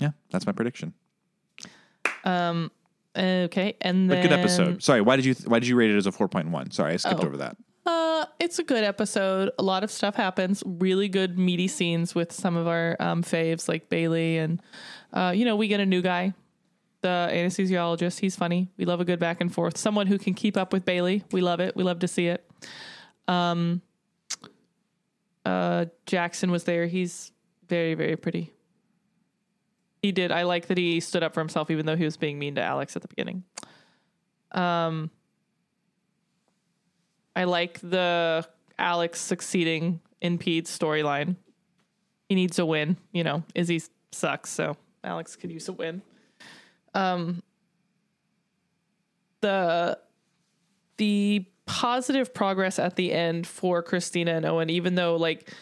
[0.00, 0.94] Yeah, that's my prediction.
[2.24, 2.70] Um.
[3.14, 4.82] Okay, and But good episode.
[4.82, 6.70] Sorry, why did you why did you rate it as a four point one?
[6.70, 7.26] Sorry, I skipped Oh.
[7.26, 7.56] over that.
[7.84, 9.50] Uh, it's a good episode.
[9.58, 10.62] A lot of stuff happens.
[10.64, 14.62] Really good meaty scenes with some of our um, faves like Bailey, and
[15.12, 16.32] uh, you know we get a new guy,
[17.02, 18.20] the anesthesiologist.
[18.20, 18.70] He's funny.
[18.78, 19.76] We love a good back and forth.
[19.76, 21.22] Someone who can keep up with Bailey.
[21.32, 21.76] We love it.
[21.76, 22.48] We love to see it.
[23.28, 23.82] Um,
[25.44, 26.86] uh, Jackson was there.
[26.86, 27.32] He's
[27.68, 28.52] very very pretty.
[30.02, 30.32] He did.
[30.32, 32.62] I like that he stood up for himself, even though he was being mean to
[32.62, 33.44] Alex at the beginning.
[34.50, 35.10] Um,
[37.36, 38.46] I like the
[38.78, 41.36] Alex succeeding in Pete's storyline.
[42.28, 42.96] He needs a win.
[43.12, 46.02] You know, Izzy sucks, so Alex could use a win.
[46.94, 47.42] Um,
[49.40, 49.98] the
[50.96, 55.52] the positive progress at the end for Cristina and Owen, even though like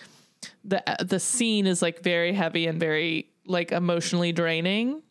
[0.64, 5.02] the the scene is like very heavy and very like emotionally draining.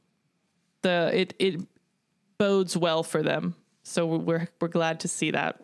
[0.82, 1.62] The it it
[2.38, 5.62] bodes well for them, so we're we're glad to see that.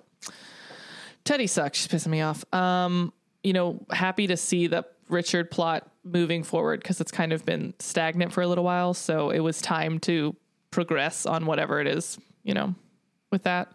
[1.23, 1.79] Teddy sucks.
[1.79, 2.45] She's pissing me off.
[2.53, 3.11] Um,
[3.43, 7.73] you know, happy to see the Richard plot moving forward because it's kind of been
[7.79, 8.93] stagnant for a little while.
[8.93, 10.35] So it was time to
[10.71, 12.75] progress on whatever it is, you know,
[13.31, 13.71] with that.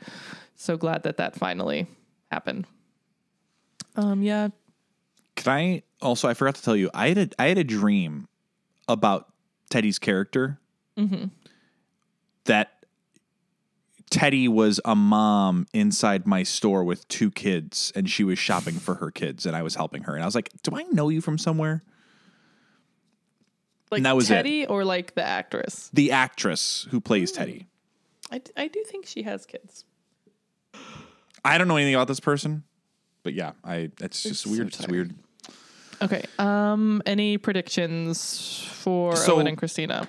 [0.61, 1.86] So glad that that finally
[2.30, 2.66] happened.
[3.96, 4.48] Um, yeah.
[5.34, 6.28] Can I also?
[6.28, 6.90] I forgot to tell you.
[6.92, 8.28] I had a I had a dream
[8.86, 9.32] about
[9.70, 10.61] Teddy's character.
[12.44, 12.84] That
[14.11, 18.96] Teddy was a mom inside my store with two kids, and she was shopping for
[18.96, 20.14] her kids, and I was helping her.
[20.14, 21.82] And I was like, "Do I know you from somewhere?"
[23.90, 24.34] Like And that was it.
[24.34, 25.88] Teddy or like the actress?
[25.94, 27.66] The actress who plays Teddy.
[28.30, 29.86] I, d- I do think she has kids.
[31.45, 32.64] I don't know anything about this person,
[33.23, 33.91] but yeah, I.
[34.01, 34.68] It's just so weird.
[34.68, 35.14] It's weird.
[36.03, 36.25] Okay.
[36.39, 40.09] Um, any predictions for So- Owen and Cristina?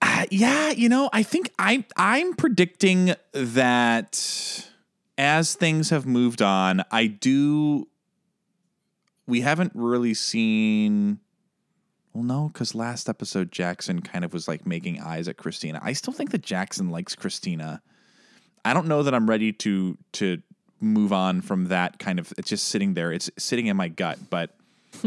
[0.00, 4.68] Uh, yeah, you know, I think I I'm predicting that
[5.16, 7.88] as things have moved on, I do.
[9.26, 11.18] We haven't really seen.
[12.14, 15.80] Well, no, because last episode Jackson kind of was like making eyes at Cristina.
[15.82, 17.82] I still think that Jackson likes Cristina.
[18.68, 20.42] I don't know that I'm ready to to
[20.80, 22.32] move on from that kind of.
[22.38, 23.12] It's just sitting there.
[23.12, 24.54] It's sitting in my gut, but.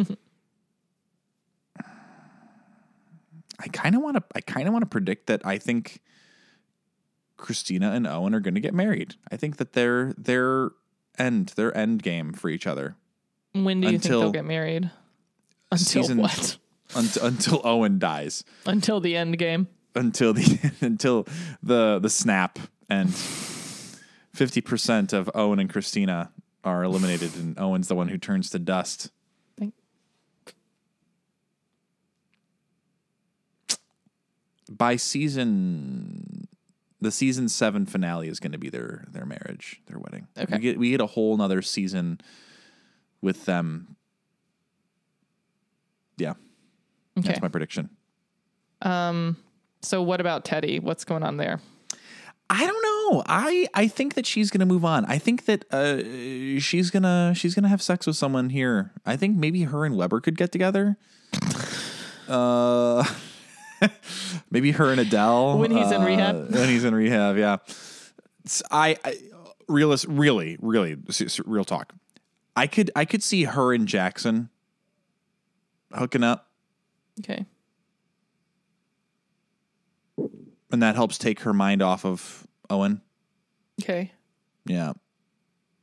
[3.64, 4.24] I kind of want to.
[4.34, 5.46] I kind of want to predict that.
[5.46, 6.02] I think
[7.38, 9.16] Cristina and Owen are going to get married.
[9.32, 10.72] I think that their their
[11.18, 12.96] end their end game for each other
[13.54, 14.90] When do you think they'll get married?
[15.72, 16.58] Until season- what?
[16.96, 18.44] until, until Owen dies.
[18.66, 19.68] Until the end game.
[19.96, 21.28] Until the until
[21.62, 22.58] the the snap
[22.90, 23.10] and
[24.34, 26.32] fifty percent of Owen and Cristina
[26.64, 29.12] are eliminated, and Owen's the one who turns to dust.
[29.58, 29.74] Think-
[34.70, 36.48] By season,
[37.02, 40.28] the season seven finale is going to be their their marriage, their wedding.
[40.38, 40.56] Okay.
[40.56, 42.22] we get we get a whole nother season
[43.22, 43.96] with them.
[46.18, 46.34] Yeah,
[47.18, 47.28] Okay.
[47.30, 47.90] that's my prediction.
[48.82, 49.38] Um.
[49.82, 50.80] So what about Teddy?
[50.80, 51.60] What's going on there?
[52.54, 53.24] I don't know.
[53.28, 55.06] I I think that she's gonna move on.
[55.06, 56.00] I think that uh,
[56.60, 58.92] she's gonna she's gonna have sex with someone here.
[59.06, 60.98] I think maybe her and Webber could get together.
[62.28, 63.04] Uh,
[64.52, 66.54] maybe her and Adele When he's in uh, rehab?
[66.54, 67.56] When he's in rehab, yeah.
[68.44, 69.16] It's- I, I
[69.68, 70.98] realist, really, really,
[71.46, 71.94] real talk.
[72.56, 74.50] I could I could see her and Jackson
[75.94, 76.48] hooking up,
[77.20, 77.46] Okay.
[80.72, 83.02] And that helps take her mind off of Owen.
[83.82, 84.12] Okay.
[84.66, 84.94] Yeah.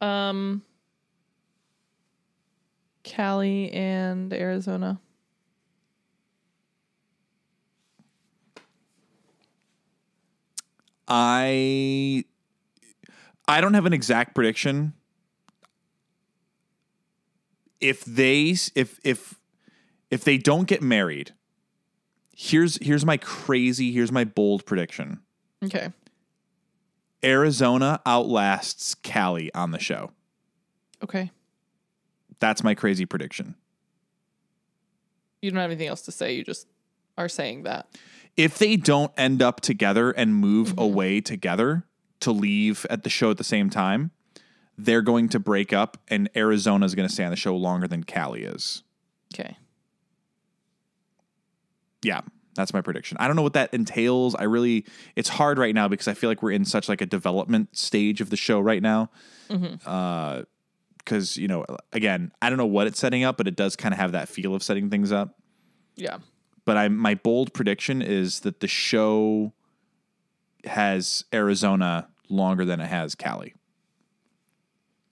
[0.00, 0.62] Um
[3.04, 5.00] Callie and Arizona.
[11.08, 12.24] I
[13.46, 14.92] I don't have an exact prediction.
[17.80, 19.38] If they if if
[20.10, 21.32] if they don't get married,
[22.38, 25.20] here's here's my crazy, here's my bold prediction.
[25.64, 25.88] Okay.
[27.24, 30.12] Arizona outlasts Callie on the show.
[31.02, 31.32] Okay.
[32.38, 33.56] That's my crazy prediction.
[35.42, 36.34] You don't have anything else to say.
[36.34, 36.68] You just
[37.16, 37.98] are saying that.
[38.36, 40.80] If they don't end up together and move mm-hmm.
[40.80, 41.84] away together
[42.20, 44.12] to leave at the show at the same time,
[44.76, 47.88] they're going to break up and Arizona is going to stay on the show longer
[47.88, 48.84] than Callie is.
[49.34, 49.56] Okay.
[52.02, 52.20] Yeah,
[52.54, 53.16] That's my prediction.
[53.20, 54.34] I don't know what that entails.
[54.34, 54.84] I really,
[55.14, 58.20] it's hard right now because I feel like we're in such like a development stage
[58.20, 59.10] of the show right now.
[59.48, 63.94] Because you know, again, I don't know what it's setting up, but it does kind
[63.94, 65.38] of have that feel of setting things up.
[65.94, 66.18] Yeah.
[66.64, 69.52] But I, my bold prediction is that the show
[70.64, 73.54] has Arizona longer than it has Callie.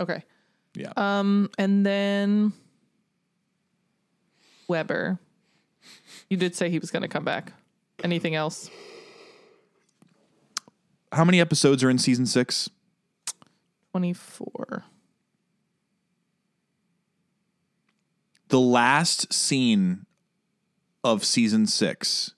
[0.01, 0.24] Okay.
[0.74, 0.93] Yeah.
[0.97, 2.53] Um, and then
[4.68, 5.18] Webber.
[6.29, 7.53] You did say he was going to come back.
[8.03, 8.70] Anything else?
[11.12, 12.68] How many episodes are in season six?
[13.93, 14.85] 24.
[18.49, 20.07] The last scene
[21.03, 22.35] of season six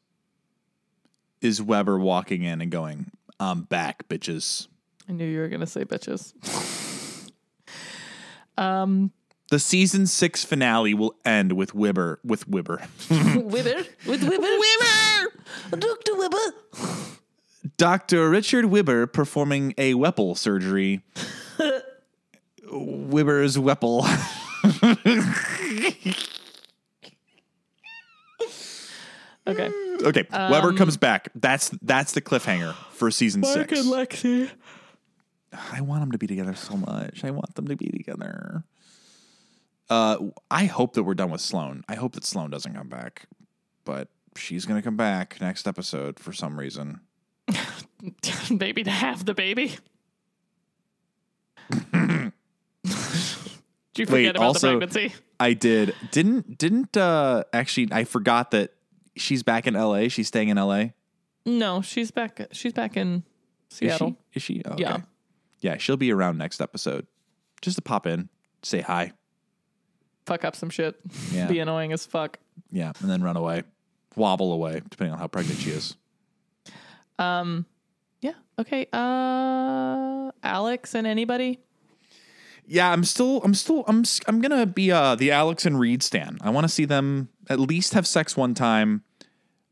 [1.41, 3.11] is Webber walking in and going,
[3.41, 4.69] I'm back, bitches.
[5.09, 6.35] I knew you were going to say bitches.
[8.59, 9.13] Um,
[9.51, 12.81] The season six finale will end with Wibber with Wibber.
[13.43, 13.85] Webber?
[14.07, 14.43] With Webber?
[14.43, 15.79] Webber!
[15.79, 16.17] Dr.
[16.17, 16.55] Webber!
[17.79, 18.29] Dr.
[18.29, 21.03] Richard Wibber performing a Weppel surgery.
[22.71, 24.05] Wibber's Weppel.
[29.49, 29.73] Okay.
[30.03, 31.31] okay, Webber um, comes back.
[31.35, 33.81] That's that's the cliffhanger for season six.
[33.81, 34.51] Lexie.
[35.73, 37.25] I want them to be together so much.
[37.25, 38.65] I want them to be together.
[39.91, 40.19] Uh,
[40.51, 41.83] I hope that we're done with Sloan.
[41.89, 43.27] I hope that Sloan doesn't come back,
[43.85, 47.01] but she's gonna come back next episode for some reason.
[48.51, 49.77] Maybe to have the baby.
[51.93, 52.33] Did
[53.97, 55.15] you forget Wait, about also- the pregnancy?
[55.41, 55.95] I did.
[56.11, 58.73] Didn't didn't uh actually I forgot that
[59.17, 60.09] she's back in LA.
[60.09, 60.87] She's staying in LA.
[61.47, 62.41] No, she's back.
[62.53, 63.23] She's back in
[63.71, 64.11] Is Seattle.
[64.33, 64.37] she?
[64.37, 64.63] Is she?
[64.65, 64.83] Oh, okay.
[64.83, 64.99] Yeah.
[65.61, 67.07] Yeah, she'll be around next episode.
[67.63, 68.29] Just to pop in,
[68.63, 69.13] say hi.
[70.29, 70.95] Fuck up some shit.
[71.33, 71.47] Yeah.
[71.49, 72.39] Be annoying as fuck.
[72.71, 73.63] Yeah, and then run away.
[74.17, 75.97] Wobble away, depending on how pregnant she is.
[77.19, 77.67] Um,
[78.21, 78.33] yeah.
[78.59, 78.87] Okay.
[78.93, 81.59] Uh, Alex and anybody.
[82.67, 85.79] Yeah, I'm still I'm still I'm s- I'm going to be uh the Alex and
[85.81, 86.39] Reed stan.
[86.43, 89.03] I want to see them at least have sex one time.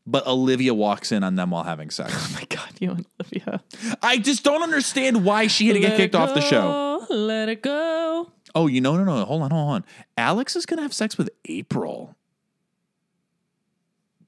[0.09, 2.13] But Olivia walks in on them while having sex.
[2.17, 3.61] Oh my god, you and Olivia.
[4.03, 7.05] I just don't understand why she had to get Let kicked it off the show.
[7.09, 8.31] go, Let it go.
[8.57, 9.85] Oh, you know, no, no, hold on, hold on.
[10.17, 12.17] Alex is gonna have sex with April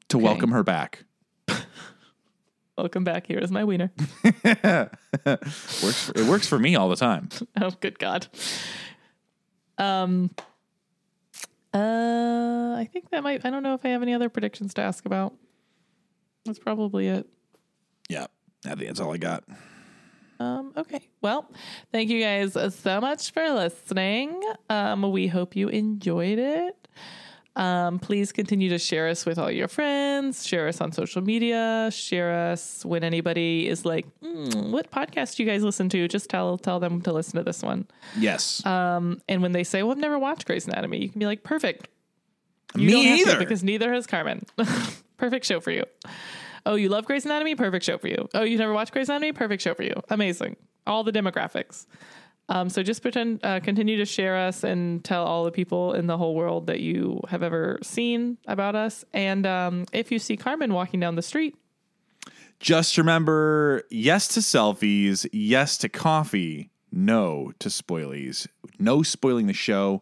[0.08, 0.24] to Okay.
[0.24, 1.04] welcome her back.
[2.76, 3.26] Welcome back.
[3.26, 3.90] Here is my wiener.
[4.22, 4.90] Works.
[5.82, 7.28] For, it works for me all the time.
[7.60, 8.28] oh, good God.
[9.78, 10.30] Um.
[11.74, 13.44] Uh, I think that might.
[13.44, 15.34] I don't know if I have any other predictions to ask about.
[16.44, 17.26] That's probably it.
[18.08, 18.26] Yeah,
[18.64, 19.42] I think that's all I got.
[20.40, 21.00] Um, okay.
[21.20, 21.50] Well,
[21.92, 24.40] thank you guys so much for listening.
[24.70, 26.74] Um, we hope you enjoyed it.
[27.56, 31.90] Um, please continue to share us with all your friends, share us on social media,
[31.92, 36.06] share us when anybody is like, "Hmm, what podcast do you guys listen to?
[36.06, 37.88] Just tell tell them to listen to this one.
[38.16, 41.26] Yes, Um, and when they say, Well, I've never watched Grey's Anatomy, you can be
[41.26, 41.88] like, Perfect.
[42.76, 43.38] You me don't have to either.
[43.40, 44.44] because neither has Carmen.
[45.16, 45.82] Perfect show for you.
[46.66, 47.54] Oh, you love Grey's Anatomy?
[47.54, 48.28] Perfect show for you.
[48.34, 49.32] Oh, you've never watched Grey's Anatomy?
[49.32, 49.94] Perfect show for you.
[50.10, 50.56] Amazing.
[50.86, 51.86] All the demographics.
[52.50, 56.06] Um, so just pretend, uh, continue to share us and tell all the people in
[56.06, 59.04] the whole world that you have ever seen about us.
[59.12, 61.56] And um, if you see Carmen walking down the street,
[62.58, 68.46] Just remember: yes to selfies, yes to coffee, no to spoilies.
[68.78, 70.00] No spoiling the show.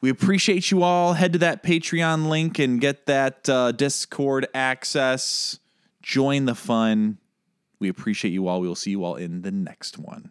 [0.00, 1.12] We appreciate you all.
[1.12, 5.58] Head to that Patreon link and get that uh, Discord access.
[6.02, 7.18] Join the fun.
[7.78, 8.60] We appreciate you all.
[8.60, 10.30] We will see you all in the next one.